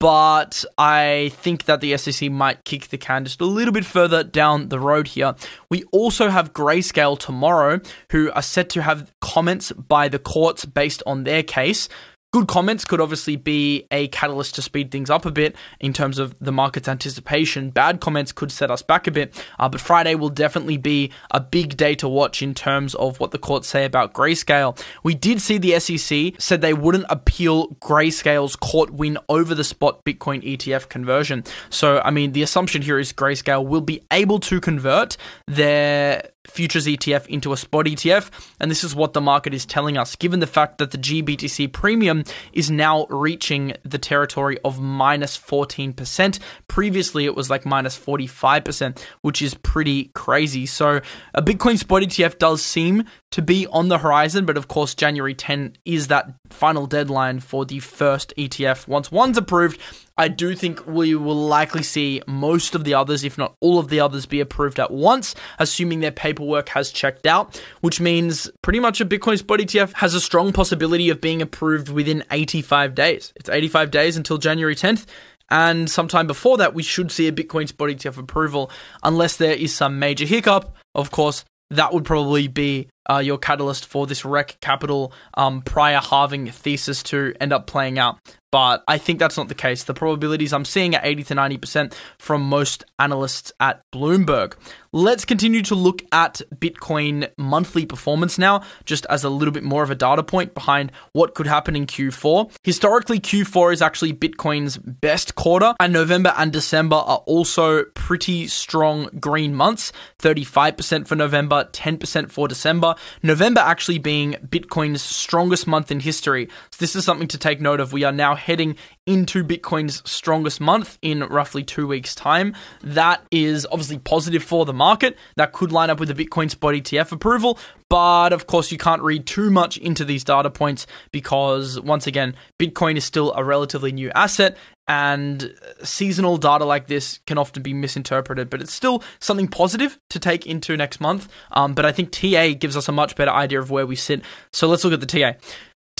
but 0.00 0.64
I 0.78 1.30
think 1.34 1.66
that 1.66 1.82
the 1.82 1.96
SEC 1.98 2.30
might 2.30 2.64
kick 2.64 2.88
the 2.88 2.98
can 2.98 3.24
just 3.24 3.40
a 3.40 3.44
little 3.44 3.72
bit 3.72 3.84
further 3.84 4.24
down 4.24 4.70
the 4.70 4.80
road 4.80 5.08
here. 5.08 5.34
We 5.70 5.84
also 5.92 6.30
have 6.30 6.54
Grayscale 6.54 7.18
tomorrow, 7.18 7.80
who 8.10 8.32
are 8.32 8.42
set 8.42 8.70
to 8.70 8.82
have 8.82 9.12
comments 9.20 9.72
by 9.72 10.08
the 10.08 10.18
courts 10.18 10.64
based 10.64 11.02
on 11.06 11.24
their 11.24 11.42
case. 11.42 11.88
Good 12.32 12.46
comments 12.46 12.84
could 12.84 13.00
obviously 13.00 13.34
be 13.34 13.88
a 13.90 14.06
catalyst 14.06 14.54
to 14.54 14.62
speed 14.62 14.92
things 14.92 15.10
up 15.10 15.26
a 15.26 15.32
bit 15.32 15.56
in 15.80 15.92
terms 15.92 16.20
of 16.20 16.36
the 16.40 16.52
market's 16.52 16.86
anticipation. 16.86 17.70
Bad 17.70 18.00
comments 18.00 18.30
could 18.30 18.52
set 18.52 18.70
us 18.70 18.82
back 18.82 19.08
a 19.08 19.10
bit, 19.10 19.34
uh, 19.58 19.68
but 19.68 19.80
Friday 19.80 20.14
will 20.14 20.28
definitely 20.28 20.76
be 20.76 21.10
a 21.32 21.40
big 21.40 21.76
day 21.76 21.96
to 21.96 22.08
watch 22.08 22.40
in 22.40 22.54
terms 22.54 22.94
of 22.94 23.18
what 23.18 23.32
the 23.32 23.38
courts 23.38 23.66
say 23.66 23.84
about 23.84 24.12
Grayscale. 24.12 24.80
We 25.02 25.16
did 25.16 25.42
see 25.42 25.58
the 25.58 25.80
SEC 25.80 26.40
said 26.40 26.60
they 26.60 26.72
wouldn't 26.72 27.06
appeal 27.10 27.70
Grayscale's 27.80 28.54
court 28.54 28.92
win 28.92 29.18
over 29.28 29.52
the 29.52 29.64
spot 29.64 30.04
Bitcoin 30.04 30.40
ETF 30.44 30.88
conversion. 30.88 31.42
So, 31.68 32.00
I 32.04 32.12
mean, 32.12 32.30
the 32.30 32.44
assumption 32.44 32.82
here 32.82 33.00
is 33.00 33.12
Grayscale 33.12 33.66
will 33.66 33.80
be 33.80 34.04
able 34.12 34.38
to 34.38 34.60
convert 34.60 35.16
their 35.48 36.30
futures 36.50 36.86
ETF 36.86 37.26
into 37.26 37.52
a 37.52 37.56
spot 37.56 37.86
ETF. 37.86 38.30
And 38.58 38.70
this 38.70 38.84
is 38.84 38.94
what 38.94 39.12
the 39.12 39.20
market 39.20 39.54
is 39.54 39.64
telling 39.64 39.96
us, 39.96 40.16
given 40.16 40.40
the 40.40 40.46
fact 40.46 40.78
that 40.78 40.90
the 40.90 40.98
GBTC 40.98 41.72
premium 41.72 42.24
is 42.52 42.70
now 42.70 43.06
reaching 43.08 43.74
the 43.84 43.98
territory 43.98 44.58
of 44.64 44.80
minus 44.80 45.38
14%. 45.38 46.38
Previously, 46.68 47.24
it 47.24 47.34
was 47.34 47.50
like 47.50 47.64
minus 47.64 47.98
45%, 47.98 49.02
which 49.22 49.40
is 49.40 49.54
pretty 49.54 50.10
crazy. 50.14 50.66
So, 50.66 51.00
a 51.34 51.42
Bitcoin 51.42 51.78
spot 51.78 52.02
ETF 52.02 52.38
does 52.38 52.62
seem 52.62 53.04
to 53.32 53.42
be 53.42 53.66
on 53.68 53.88
the 53.88 53.98
horizon, 53.98 54.44
but 54.44 54.56
of 54.56 54.66
course, 54.66 54.94
January 54.94 55.34
10 55.34 55.76
is 55.84 56.08
that 56.08 56.34
final 56.50 56.86
deadline 56.86 57.38
for 57.40 57.64
the 57.64 57.78
first 57.78 58.34
ETF. 58.36 58.88
Once 58.88 59.12
one's 59.12 59.38
approved, 59.38 59.80
I 60.18 60.28
do 60.28 60.54
think 60.54 60.86
we 60.86 61.14
will 61.14 61.46
likely 61.46 61.82
see 61.84 62.22
most 62.26 62.74
of 62.74 62.84
the 62.84 62.94
others, 62.94 63.22
if 63.22 63.38
not 63.38 63.54
all 63.60 63.78
of 63.78 63.88
the 63.88 64.00
others, 64.00 64.26
be 64.26 64.40
approved 64.40 64.80
at 64.80 64.90
once, 64.90 65.34
assuming 65.58 66.00
their 66.00 66.10
paperwork 66.10 66.70
has 66.70 66.90
checked 66.90 67.24
out, 67.24 67.62
which 67.80 68.00
means 68.00 68.50
pretty 68.62 68.80
much 68.80 69.00
a 69.00 69.06
Bitcoin 69.06 69.38
spot 69.38 69.60
ETF 69.60 69.94
has 69.94 70.14
a 70.14 70.20
strong 70.20 70.52
possibility 70.52 71.08
of 71.08 71.20
being 71.20 71.40
approved 71.40 71.88
within 71.88 72.24
85 72.30 72.94
days. 72.94 73.32
It's 73.36 73.48
85 73.48 73.90
days 73.90 74.16
until 74.16 74.38
January 74.38 74.74
10th. 74.74 75.06
And 75.52 75.90
sometime 75.90 76.26
before 76.26 76.58
that, 76.58 76.74
we 76.74 76.82
should 76.82 77.10
see 77.10 77.26
a 77.26 77.32
Bitcoin 77.32 77.66
spot 77.68 77.88
ETF 77.88 78.18
approval, 78.18 78.70
unless 79.02 79.36
there 79.36 79.54
is 79.54 79.74
some 79.74 79.98
major 79.98 80.24
hiccup. 80.24 80.76
Of 80.94 81.10
course, 81.10 81.44
that 81.70 81.92
would 81.92 82.04
probably 82.04 82.48
be 82.48 82.88
uh, 83.08 83.18
your 83.18 83.38
catalyst 83.38 83.86
for 83.86 84.06
this 84.06 84.22
Rekt 84.22 84.60
Capital 84.60 85.12
um, 85.34 85.62
prior 85.62 86.00
halving 86.00 86.50
thesis 86.50 87.02
to 87.04 87.34
end 87.40 87.52
up 87.52 87.66
playing 87.66 87.98
out 87.98 88.18
but 88.50 88.82
I 88.88 88.98
think 88.98 89.18
that's 89.18 89.36
not 89.36 89.48
the 89.48 89.54
case. 89.54 89.84
The 89.84 89.94
probabilities 89.94 90.52
I'm 90.52 90.64
seeing 90.64 90.94
are 90.94 91.00
80 91.02 91.24
to 91.24 91.34
90% 91.34 91.94
from 92.18 92.42
most 92.42 92.84
analysts 92.98 93.52
at 93.60 93.82
Bloomberg. 93.92 94.54
Let's 94.92 95.24
continue 95.24 95.62
to 95.62 95.76
look 95.76 96.02
at 96.10 96.42
Bitcoin 96.56 97.30
monthly 97.38 97.86
performance 97.86 98.38
now, 98.38 98.62
just 98.84 99.06
as 99.06 99.22
a 99.22 99.30
little 99.30 99.52
bit 99.52 99.62
more 99.62 99.84
of 99.84 99.90
a 99.90 99.94
data 99.94 100.24
point 100.24 100.52
behind 100.52 100.90
what 101.12 101.34
could 101.34 101.46
happen 101.46 101.76
in 101.76 101.86
Q4. 101.86 102.50
Historically, 102.64 103.20
Q4 103.20 103.72
is 103.72 103.82
actually 103.82 104.12
Bitcoin's 104.12 104.78
best 104.78 105.36
quarter, 105.36 105.74
and 105.78 105.92
November 105.92 106.34
and 106.36 106.52
December 106.52 106.96
are 106.96 107.22
also 107.26 107.84
pretty 107.94 108.48
strong 108.48 109.08
green 109.20 109.54
months 109.54 109.92
35% 110.18 111.06
for 111.06 111.14
November, 111.14 111.68
10% 111.72 112.30
for 112.32 112.48
December. 112.48 112.89
November 113.22 113.60
actually 113.60 113.98
being 113.98 114.34
Bitcoin's 114.46 115.02
strongest 115.02 115.66
month 115.66 115.90
in 115.90 116.00
history. 116.00 116.48
So, 116.70 116.76
this 116.78 116.96
is 116.96 117.04
something 117.04 117.28
to 117.28 117.38
take 117.38 117.60
note 117.60 117.80
of. 117.80 117.92
We 117.92 118.04
are 118.04 118.12
now 118.12 118.34
heading 118.34 118.76
into 119.06 119.42
Bitcoin's 119.42 120.08
strongest 120.08 120.60
month 120.60 120.98
in 121.02 121.20
roughly 121.20 121.62
two 121.62 121.86
weeks' 121.86 122.14
time. 122.14 122.54
That 122.82 123.22
is 123.30 123.66
obviously 123.70 123.98
positive 123.98 124.42
for 124.42 124.64
the 124.64 124.72
market. 124.72 125.16
That 125.36 125.52
could 125.52 125.72
line 125.72 125.90
up 125.90 125.98
with 126.00 126.14
the 126.14 126.24
Bitcoin 126.24 126.50
spot 126.50 126.74
ETF 126.74 127.12
approval, 127.12 127.58
but 127.88 128.32
of 128.32 128.46
course, 128.46 128.70
you 128.70 128.78
can't 128.78 129.02
read 129.02 129.26
too 129.26 129.50
much 129.50 129.78
into 129.78 130.04
these 130.04 130.24
data 130.24 130.50
points 130.50 130.86
because, 131.12 131.80
once 131.80 132.06
again, 132.06 132.36
Bitcoin 132.58 132.96
is 132.96 133.04
still 133.04 133.32
a 133.34 133.42
relatively 133.42 133.92
new 133.92 134.10
asset 134.14 134.56
and 134.90 135.54
seasonal 135.84 136.36
data 136.36 136.64
like 136.64 136.88
this 136.88 137.20
can 137.24 137.38
often 137.38 137.62
be 137.62 137.72
misinterpreted, 137.72 138.50
but 138.50 138.60
it's 138.60 138.72
still 138.72 139.04
something 139.20 139.46
positive 139.46 139.96
to 140.10 140.18
take 140.18 140.48
into 140.48 140.76
next 140.76 141.00
month. 141.00 141.28
Um, 141.52 141.74
but 141.74 141.86
I 141.86 141.92
think 141.92 142.10
TA 142.10 142.54
gives 142.58 142.76
us 142.76 142.88
a 142.88 142.92
much 142.92 143.14
better 143.14 143.30
idea 143.30 143.60
of 143.60 143.70
where 143.70 143.86
we 143.86 143.94
sit. 143.94 144.22
So 144.52 144.66
let's 144.66 144.82
look 144.82 144.92
at 144.92 145.00
the 145.00 145.06
TA. 145.06 145.34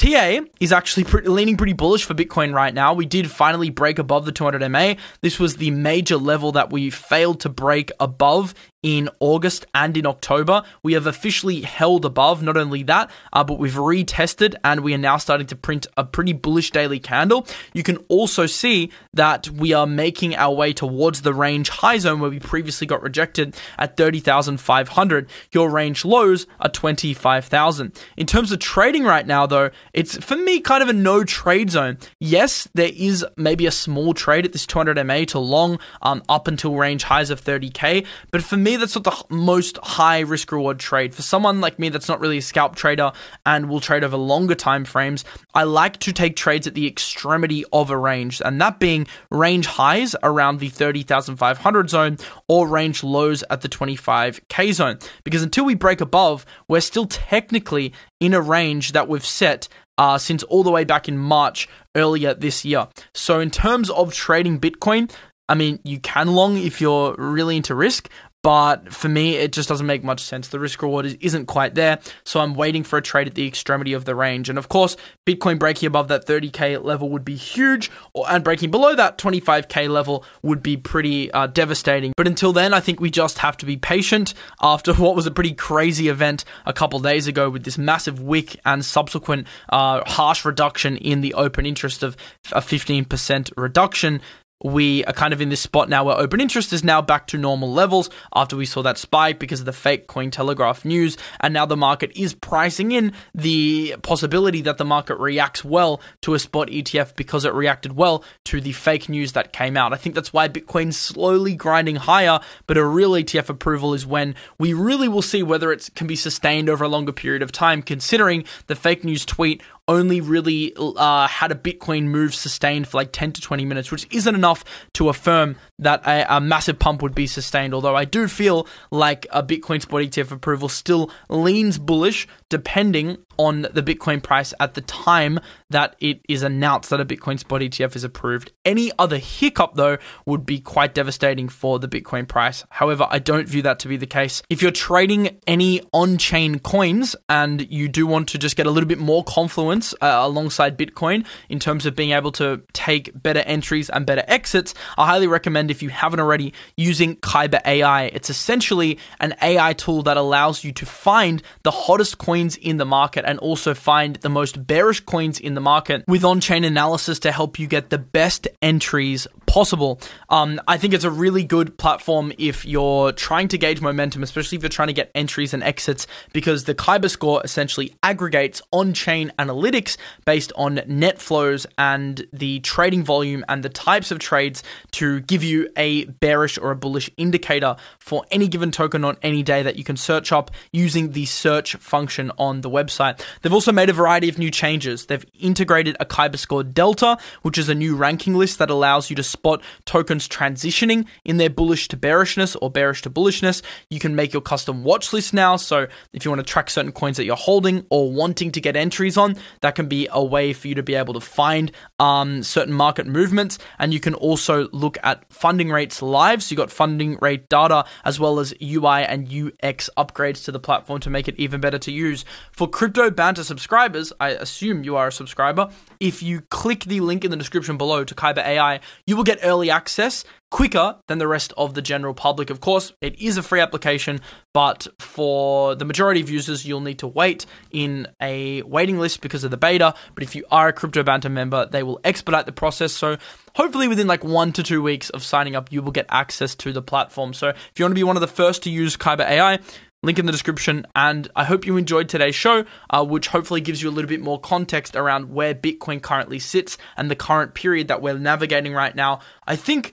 TA 0.01 0.41
is 0.61 0.73
actually 0.73 1.05
leaning 1.25 1.59
pretty 1.59 1.75
bullish 1.75 2.05
for 2.05 2.15
Bitcoin 2.15 2.55
right 2.55 2.73
now. 2.73 2.95
We 2.95 3.05
did 3.05 3.31
finally 3.31 3.69
break 3.69 3.99
above 3.99 4.25
the 4.25 4.33
200 4.33 4.67
MA. 4.71 4.95
This 5.21 5.39
was 5.39 5.57
the 5.57 5.71
major 5.73 6.17
level 6.17 6.53
that 6.53 6.73
we 6.73 6.89
failed 6.89 7.41
to 7.41 7.51
break 7.51 7.91
above 8.01 8.55
in 8.83 9.09
August 9.21 9.67
and 9.75 9.97
in 9.97 10.07
October. 10.07 10.63
We 10.83 10.95
have 10.95 11.07
officially 11.07 11.63
held 11.63 12.05
above. 12.05 12.43
Not 12.43 12.57
only 12.57 12.83
that, 12.85 13.11
uh, 13.33 13.45
but 13.45 13.59
we've 13.59 13.75
retested 13.75 14.55
and 14.65 14.81
we 14.81 14.95
are 14.95 14.99
now 14.99 15.17
starting 15.17 15.47
to 15.49 15.57
print 15.57 15.87
a 15.97 16.05
pretty 16.05 16.33
bullish 16.33 16.71
daily 16.71 16.99
candle. 16.99 17.47
You 17.73 17.83
can 17.83 17.99
also 18.09 18.47
see 18.47 18.91
that 19.15 19.49
we 19.51 19.73
are 19.73 19.87
making 19.87 20.35
our 20.37 20.55
way 20.55 20.73
towards 20.73 21.23
the 21.23 21.35
range 21.35 21.69
high 21.69 21.99
zone 21.99 22.21
where 22.21 22.31
we 22.31 22.39
previously 22.39 22.87
got 22.87 23.03
rejected 23.03 23.57
at 23.79 23.97
30,500. 23.97 25.29
Your 25.53 25.71
range 25.71 26.05
lows 26.05 26.47
are 26.61 26.71
25,000. 26.71 27.99
In 28.17 28.27
terms 28.27 28.53
of 28.53 28.59
trading 28.59 29.05
right 29.05 29.27
now, 29.27 29.47
though, 29.47 29.71
it's 29.93 30.17
for 30.25 30.37
me 30.37 30.61
kind 30.61 30.83
of 30.83 30.89
a 30.89 30.93
no 30.93 31.25
trade 31.25 31.71
zone. 31.71 31.99
Yes, 32.19 32.69
there 32.75 32.91
is 32.95 33.25
maybe 33.37 33.67
a 33.67 33.71
small 33.71 34.15
trade 34.15 34.45
at 34.45 34.53
this 34.53 34.67
200 34.67 35.05
MA 35.07 35.25
to 35.27 35.39
long 35.39 35.79
um, 36.03 36.23
up 36.29 36.49
until 36.49 36.75
range 36.75 37.05
highs 37.05 37.31
of 37.31 37.43
30k, 37.43 38.07
but 38.31 38.43
for 38.43 38.57
me, 38.57 38.70
that's 38.77 38.95
not 38.95 39.05
the 39.05 39.35
most 39.35 39.79
high 39.79 40.21
risk 40.21 40.53
reward 40.53 40.79
trade. 40.79 41.15
For 41.15 41.23
someone 41.23 41.61
like 41.61 41.79
me 41.79 41.89
that's 41.89 42.09
not 42.09 42.21
really 42.21 42.39
a 42.39 42.43
scalp 42.43 42.77
trader 42.77 43.13
and 43.47 43.69
will 43.69 43.81
trade 43.81 44.05
over 44.05 44.17
longer 44.17 44.55
time 44.55 44.85
frames, 44.85 45.25
I 45.55 45.65
like 45.65 45.99
to 46.01 46.13
take 46.13 46.37
trades 46.37 46.67
at 46.67 46.75
the 46.75 46.87
extremity 46.87 47.65
of 47.73 47.91
a 47.91 47.97
range, 47.97 48.41
and 48.45 48.61
that 48.61 48.79
being 48.79 49.07
range 49.31 49.67
highs 49.67 50.15
around 50.23 50.61
the 50.61 50.69
30,500 50.69 51.91
zone 51.91 52.19
or 52.49 52.67
range 52.69 53.03
lows 53.03 53.45
at 53.51 53.61
the 53.61 53.69
25k 53.69 54.73
zone. 54.73 54.99
Because 55.25 55.43
until 55.43 55.65
we 55.65 55.75
break 55.75 56.01
above, 56.01 56.45
we're 56.69 56.81
still 56.81 57.07
technically 57.07 57.93
in 58.21 58.35
a 58.35 58.41
range 58.41 58.93
that 58.93 59.09
we've 59.09 59.25
set 59.25 59.69
uh, 59.99 60.17
since 60.19 60.43
all 60.45 60.63
the 60.63 60.71
way 60.71 60.85
back 60.85 61.09
in 61.09 61.19
March 61.19 61.69
earlier 61.95 62.33
this 62.33 62.65
year. 62.65 62.89
So, 63.15 63.39
in 63.39 63.51
terms 63.51 63.91
of 63.91 64.15
trading 64.15 64.59
Bitcoin, 64.59 65.11
I 65.51 65.55
mean, 65.55 65.81
you 65.85 65.99
can 65.99 66.29
long 66.29 66.57
if 66.57 66.81
you're 66.81 67.15
really 67.19 67.57
into 67.57 67.75
risk, 67.75 68.09
but 68.43 68.93
for 68.93 69.09
me, 69.09 69.37
it 69.37 69.53
just 69.53 69.69
doesn't 69.69 69.87
make 69.87 70.03
much 70.03 70.21
sense. 70.21 70.49
The 70.49 70.59
risk 70.59 70.81
reward 70.81 71.19
isn't 71.21 71.47
quite 71.47 71.75
there, 71.75 71.99
so 72.25 72.41
I'm 72.41 72.55
waiting 72.55 72.85
for 72.85 72.97
a 72.97 73.03
trade 73.03 73.27
at 73.27 73.35
the 73.35 73.47
extremity 73.47 73.93
of 73.93 74.07
the 74.07 74.15
range. 74.15 74.49
And 74.49 74.59
of 74.59 74.69
course, 74.69 74.97
Bitcoin 75.27 75.59
breaking 75.59 75.87
above 75.87 76.09
that 76.09 76.27
30k 76.27 76.83
level 76.83 77.11
would 77.11 77.25
be 77.25 77.37
huge, 77.37 77.91
and 78.15 78.43
breaking 78.43 78.71
below 78.71 78.95
that 78.95 79.19
25k 79.19 79.91
level 79.91 80.25
would 80.43 80.63
be 80.63 80.77
pretty 80.77 81.31
uh, 81.33 81.49
devastating. 81.49 82.13
But 82.17 82.27
until 82.27 82.53
then, 82.53 82.73
I 82.73 82.81
think 82.81 82.99
we 82.99 83.11
just 83.11 83.39
have 83.39 83.57
to 83.59 83.67
be 83.67 83.77
patient. 83.77 84.33
After 84.63 84.95
what 85.01 85.15
was 85.15 85.27
a 85.27 85.31
pretty 85.31 85.53
crazy 85.53 86.09
event 86.09 86.45
a 86.65 86.73
couple 86.73 86.99
days 87.01 87.27
ago 87.27 87.51
with 87.51 87.65
this 87.65 87.77
massive 87.77 88.23
wick 88.23 88.59
and 88.65 88.85
subsequent 88.85 89.47
uh, 89.69 90.03
harsh 90.07 90.45
reduction 90.45 90.97
in 90.97 91.21
the 91.21 91.35
open 91.35 91.67
interest 91.67 92.03
of 92.03 92.17
a 92.53 92.61
15% 92.61 93.53
reduction, 93.57 94.21
we 94.63 95.05
are 95.05 95.13
kind 95.13 95.33
of 95.33 95.41
in 95.41 95.49
this 95.49 95.61
spot 95.61 95.89
now 95.89 96.05
where 96.05 96.17
open 96.17 96.41
interest 96.41 96.73
is 96.73 96.85
now 96.85 97.01
back 97.01 97.27
to 97.29 97.39
normal 97.39 97.73
levels 97.73 98.11
after 98.35 98.57
we 98.57 98.67
saw 98.67 98.83
that 98.83 98.99
spike 98.99 99.39
because 99.39 99.61
of 99.61 99.67
the 99.67 99.73
fake 99.73 100.07
Cointelegraph 100.07 100.85
news. 100.85 101.17
And 101.41 101.55
now 101.55 101.67
the 101.67 101.77
market 101.77 102.13
is 102.15 102.35
pricing 102.35 102.93
in 102.93 103.13
the 103.35 103.95
possibility 104.03 104.61
that 104.63 104.79
the 104.79 104.85
market 104.85 105.17
reacts 105.17 105.65
well 105.65 106.01
to 106.23 106.35
a 106.35 106.39
spot 106.39 106.69
ETF 106.69 107.17
because 107.17 107.45
it 107.45 107.55
reacted 107.55 107.97
well 107.97 108.25
to 108.45 108.61
the 108.61 108.73
fake 108.73 109.09
news 109.09 109.33
that 109.33 109.53
came 109.53 109.77
out. 109.77 109.93
I 109.93 109.97
think 109.97 110.15
that's 110.15 110.33
why 110.33 110.49
Bitcoin's 110.49 110.99
slowly 110.99 111.55
grinding 111.55 111.97
higher, 111.97 112.41
but 112.67 112.77
a 112.77 112.85
real 112.85 113.13
ETF 113.13 113.49
approval 113.49 113.95
is 113.95 114.07
when 114.07 114.35
we 114.59 114.75
really 114.75 115.09
will 115.09 115.23
see 115.23 115.43
whether 115.43 115.73
it 115.73 115.89
can 115.95 116.07
be 116.07 116.17
sustained 116.17 116.69
over 116.69 116.85
a 116.85 116.89
longer 116.89 117.13
period 117.13 117.43
of 117.43 117.53
time, 117.53 117.83
considering 117.83 118.45
the 118.67 118.77
fake 118.77 119.05
news 119.05 119.25
tweet 119.25 119.63
only 119.91 120.21
really 120.21 120.73
uh, 120.77 121.27
had 121.27 121.51
a 121.51 121.55
Bitcoin 121.55 122.05
move 122.05 122.35
sustained 122.35 122.87
for 122.87 122.97
like 122.97 123.11
10 123.13 123.33
to 123.33 123.41
20 123.41 123.65
minutes, 123.65 123.91
which 123.91 124.07
isn't 124.11 124.35
enough 124.35 124.65
to 124.95 125.09
affirm 125.09 125.57
that 125.81 126.07
a, 126.07 126.37
a, 126.37 126.41
massive 126.41 126.79
pump 126.79 127.03
would 127.03 127.15
be 127.15 127.27
sustained. 127.27 127.75
Although 127.75 127.97
I 127.97 128.05
do 128.05 128.29
feel 128.29 128.67
like 128.91 129.27
a 129.31 129.43
Bitcoin 129.43 129.83
spot 129.83 130.03
ETF 130.03 130.31
approval 130.31 130.69
still 130.69 131.11
leans 131.29 131.79
bullish, 131.79 132.29
depending 132.49 133.19
on 133.41 133.63
the 133.73 133.83
Bitcoin 133.83 134.23
price 134.23 134.53
at 134.61 134.75
the 134.75 134.83
time 134.83 135.41
that 135.71 135.97
it 135.99 136.21
is 136.29 136.43
announced 136.43 136.91
that 136.91 137.01
a 137.01 137.07
Bitcoin 137.07 137.39
spot 137.39 137.63
ETF 137.63 137.97
is 137.97 138.05
approved. 138.05 138.53
Any 138.67 138.93
other 138.99 139.17
hiccup, 139.17 139.77
though, 139.77 139.97
would 140.27 140.45
be 140.45 140.61
quite 140.61 140.93
devastating 140.93 141.49
for 141.49 141.79
the 141.79 141.89
Bitcoin 141.89 142.29
price. 142.29 142.67
However, 142.69 143.07
I 143.09 143.19
don't 143.19 143.49
view 143.49 143.63
that 143.63 143.79
to 143.81 143.89
be 143.89 143.97
the 143.97 144.07
case. 144.07 144.43
If 144.51 144.61
you're 144.61 144.71
trading 144.71 145.41
any 145.47 145.81
on 145.93 146.19
chain 146.19 146.59
coins 146.59 147.17
and 147.31 147.67
you 147.73 147.89
do 147.89 148.07
want 148.07 148.29
to 148.29 148.39
just 148.39 148.57
get 148.57 148.67
a 148.67 148.71
little 148.71 148.89
bit 148.89 148.99
more 148.99 149.25
confluence 149.25 149.95
uh, 150.03 150.21
alongside 150.21 150.77
Bitcoin 150.77 151.25
in 151.49 151.59
terms 151.59 151.87
of 151.87 151.97
being 151.97 152.11
able 152.11 152.33
to 152.33 152.61
take 152.75 153.11
better 153.23 153.41
entries 153.41 153.89
and 153.89 154.05
better 154.05 154.25
exits, 154.29 154.75
I 154.99 155.07
highly 155.07 155.27
recommend 155.27 155.70
if 155.71 155.83
you 155.83 155.89
haven't 155.89 156.21
already 156.21 156.53
using 156.77 157.17
Kyber 157.17 157.61
AI. 157.65 158.05
It's 158.05 158.31
essentially 158.31 158.99
an 159.21 159.35
AI 159.43 159.73
tool 159.75 160.03
that 160.03 160.17
allows 160.17 160.65
you 160.65 160.73
to 160.73 160.87
find 160.87 161.43
the 161.63 161.71
hottest 161.71 162.19
coins 162.19 162.57
in 162.57 162.77
the 162.77 162.85
market 162.85 163.25
and 163.27 163.39
also 163.39 163.75
find 163.75 164.17
the 164.17 164.29
most 164.29 164.67
bearish 164.67 165.01
coins 165.01 165.41
in 165.41 165.55
the 165.55 165.61
market 165.61 166.05
with 166.07 166.25
on 166.25 166.41
chain 166.41 166.65
analysis 166.65 167.19
to 167.21 167.33
help 167.33 167.59
you 167.59 167.67
get 167.67 167.91
the 167.91 167.99
best 167.99 168.49
entries 168.63 169.27
possible. 169.51 170.01
Um, 170.29 170.61
I 170.69 170.79
think 170.79 170.95
it's 170.95 171.03
a 171.03 171.11
really 171.11 171.43
good 171.43 171.77
platform 171.77 172.33
if 172.39 172.65
you're 172.65 173.11
trying 173.11 173.49
to 173.49 173.59
gauge 173.59 173.81
momentum, 173.81 174.23
especially 174.23 174.55
if 174.55 174.63
you're 174.63 174.69
trying 174.69 174.87
to 174.89 174.95
get 174.95 175.11
entries 175.13 175.53
and 175.53 175.65
exits, 175.65 176.07
because 176.33 176.65
the 176.65 176.75
Kyber 176.75 177.11
score 177.11 177.41
essentially 177.43 177.93
aggregates 178.05 178.63
on 178.71 178.93
chain 178.95 179.33
analytics 179.41 179.97
based 180.25 180.53
on 180.55 180.81
net 180.87 181.21
flows 181.21 181.67
and 181.77 182.25
the 182.33 182.61
trading 182.61 183.03
volume 183.03 183.45
and 183.49 183.65
the 183.65 183.69
types 183.69 184.13
of 184.13 184.21
trades 184.21 184.63
to 184.93 185.19
give 185.23 185.43
you 185.43 185.69
a 185.77 186.05
bearish 186.05 186.57
or 186.57 186.71
a 186.71 186.77
bullish 186.77 187.11
indicator 187.17 187.75
for 187.99 188.25
any 188.31 188.47
given 188.47 188.71
token 188.71 189.05
on 189.05 189.17
any 189.21 189.43
day 189.43 189.65
that 189.65 189.75
you 189.75 189.83
can 189.83 189.97
search 189.97 190.31
up 190.31 190.53
using 190.71 191.11
the 191.11 191.27
search 191.27 191.75
function 191.77 192.31
on 192.39 192.61
the 192.61 192.71
website. 192.71 193.21
They've 193.43 193.53
also 193.53 193.73
made 193.73 193.91
a 193.91 193.95
variety 193.95 194.29
of 194.29 194.39
new 194.39 194.53
changes. 194.53 195.07
They've 195.07 195.27
integrated 195.41 195.97
a 195.99 196.07
Kyber 196.07 196.39
Score 196.39 196.63
Delta, 196.63 197.19
which 197.43 197.59
is 197.59 197.69
a 197.69 197.75
new 197.75 197.97
ranking 197.97 198.35
list 198.35 198.61
that 198.61 198.71
allows 198.71 199.11
you 199.11 199.17
to 199.17 199.25
spot 199.41 199.63
tokens 199.87 200.29
transitioning 200.29 201.07
in 201.25 201.39
their 201.39 201.49
bullish 201.49 201.89
to 201.89 201.97
bearishness 201.97 202.57
or 202.57 202.71
bearish 202.71 203.01
to 203.03 203.11
bullishness. 203.11 203.63
You 203.89 203.99
can 203.99 204.15
make 204.15 204.35
your 204.35 204.43
custom 204.43 204.85
watch 204.85 205.15
list 205.15 205.33
now. 205.33 205.57
So 205.57 205.87
if 206.13 206.25
you 206.25 206.31
want 206.31 206.41
to 206.41 206.53
track 206.53 206.69
certain 206.69 206.93
coins 206.93 207.17
that 207.17 207.25
you're 207.25 207.37
holding 207.37 207.87
or 207.89 208.13
wanting 208.13 208.53
to 208.53 208.61
get 208.61 208.77
entries 208.77 209.17
on, 209.17 209.37
that 209.63 209.75
can 209.75 209.87
be 209.89 210.09
a 210.13 210.23
way 210.23 210.53
for 210.53 210.69
you 210.69 210.75
to 210.75 210.83
be 210.83 210.95
able 210.95 211.15
to 211.15 211.21
find 211.21 211.73
um, 211.99 212.43
certain 212.43 212.75
market 212.75 213.07
movements. 213.07 213.59
And 213.79 213.95
you 213.95 214.01
can 214.01 214.13
also 214.13 214.69
look 214.73 214.99
at 215.03 215.25
funding 215.33 215.71
rates 215.71 216.03
live. 216.03 216.43
So 216.43 216.53
you 216.53 216.57
got 216.59 216.71
funding 216.71 217.17
rate 217.23 217.49
data 217.49 217.87
as 218.05 218.21
well 218.21 218.41
as 218.41 218.53
UI 218.63 219.05
and 219.05 219.27
UX 219.27 219.89
upgrades 219.97 220.45
to 220.45 220.53
the 220.53 220.61
platform 220.61 221.01
to 221.01 221.09
make 221.09 221.29
it 221.29 221.35
even 221.39 221.63
better 221.63 221.79
to 221.79 221.91
use. 221.91 222.27
For 222.53 222.69
crypto 222.69 223.11
Banter 223.11 223.45
subscribers, 223.45 224.13
I 224.21 224.31
assume 224.31 224.85
you 224.85 224.97
are 224.97 225.09
a 225.09 225.13
subscriber. 225.13 225.71
If 225.99 226.23
you 226.23 226.43
click 226.51 226.85
the 226.85 227.01
link 227.01 227.25
in 227.25 227.31
the 227.31 227.39
description 227.39 227.79
below 227.79 228.05
to 228.05 228.15
Kyber 228.15 228.45
AI, 228.45 228.81
you 229.07 229.17
will 229.17 229.30
get 229.31 229.45
early 229.45 229.71
access 229.71 230.25
quicker 230.51 230.97
than 231.07 231.19
the 231.19 231.29
rest 231.29 231.53
of 231.57 231.75
the 231.75 231.83
general 231.83 232.13
public. 232.13 232.51
Of 232.51 232.61
course, 232.61 232.93
it 233.01 233.21
is 233.21 233.37
a 233.37 233.43
free 233.43 233.61
application, 233.61 234.21
but 234.53 234.89
for 234.99 235.77
the 235.77 235.85
majority 235.85 236.21
of 236.21 236.29
users, 236.29 236.67
you'll 236.67 236.81
need 236.81 236.99
to 236.99 237.07
wait 237.07 237.47
in 237.71 238.09
a 238.21 238.63
waiting 238.63 238.99
list 238.99 239.21
because 239.21 239.45
of 239.45 239.53
the 239.53 239.57
beta. 239.57 239.95
But 240.15 240.25
if 240.25 240.35
you 240.35 240.45
are 240.51 240.69
a 240.69 240.73
Crypto 240.73 241.05
Banter 241.05 241.29
member, 241.29 241.67
they 241.67 241.85
will 241.85 242.01
expedite 242.03 242.47
the 242.47 242.53
process. 242.53 242.93
So 242.93 243.17
hopefully 243.55 243.87
within 243.87 244.09
like 244.09 244.25
one 244.25 244.53
to 244.55 244.63
two 244.63 244.83
weeks 244.83 245.11
of 245.11 245.23
signing 245.23 245.55
up, 245.55 245.71
you 245.71 245.83
will 245.83 245.93
get 245.93 246.07
access 246.09 246.57
to 246.57 246.73
the 246.73 246.83
platform. 246.83 247.33
So 247.33 247.51
if 247.51 247.73
you 247.77 247.85
want 247.85 247.93
to 247.93 248.01
be 248.01 248.05
one 248.05 248.17
of 248.17 248.21
the 248.21 248.27
first 248.27 248.65
to 248.65 248.71
use 248.71 248.97
Kyber 248.97 249.29
AI, 249.29 249.61
link 250.03 250.19
in 250.19 250.27
the 250.27 250.33
description. 250.33 250.87
And 250.95 251.29
I 251.37 251.45
hope 251.45 251.67
you 251.67 251.77
enjoyed 251.77 252.09
today's 252.09 252.35
show, 252.35 252.65
uh, 252.91 253.05
which 253.05 253.29
hopefully 253.29 253.61
gives 253.61 253.83
you 253.83 253.89
a 253.89 253.93
little 253.93 254.09
bit 254.09 254.21
more 254.21 254.41
context 254.41 254.97
around 254.97 255.33
where 255.33 255.55
Bitcoin 255.55 256.03
currently 256.03 256.39
sits 256.39 256.79
and 256.97 257.11
the 257.11 257.17
current 257.17 257.55
period 257.55 257.89
that 257.89 258.03
we're 258.03 258.19
navigating 258.19 258.73
right 258.73 258.95
now. 258.95 259.21
I 259.47 259.57
think. 259.57 259.93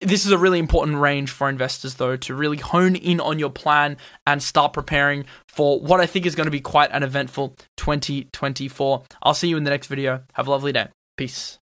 This 0.00 0.24
is 0.24 0.30
a 0.30 0.38
really 0.38 0.60
important 0.60 0.98
range 0.98 1.28
for 1.28 1.48
investors, 1.48 1.96
though, 1.96 2.16
to 2.18 2.32
really 2.32 2.58
hone 2.58 2.94
in 2.94 3.18
on 3.18 3.40
your 3.40 3.50
plan 3.50 3.96
and 4.28 4.40
start 4.40 4.72
preparing 4.72 5.24
for 5.48 5.80
what 5.80 6.00
I 6.00 6.06
think 6.06 6.24
is 6.24 6.36
going 6.36 6.44
to 6.44 6.52
be 6.52 6.60
quite 6.60 6.90
an 6.92 7.02
eventful 7.02 7.56
2024. 7.78 9.02
I'll 9.24 9.34
see 9.34 9.48
you 9.48 9.56
in 9.56 9.64
the 9.64 9.70
next 9.70 9.88
video. 9.88 10.22
Have 10.34 10.46
a 10.46 10.52
lovely 10.52 10.70
day. 10.70 10.86
Peace. 11.16 11.58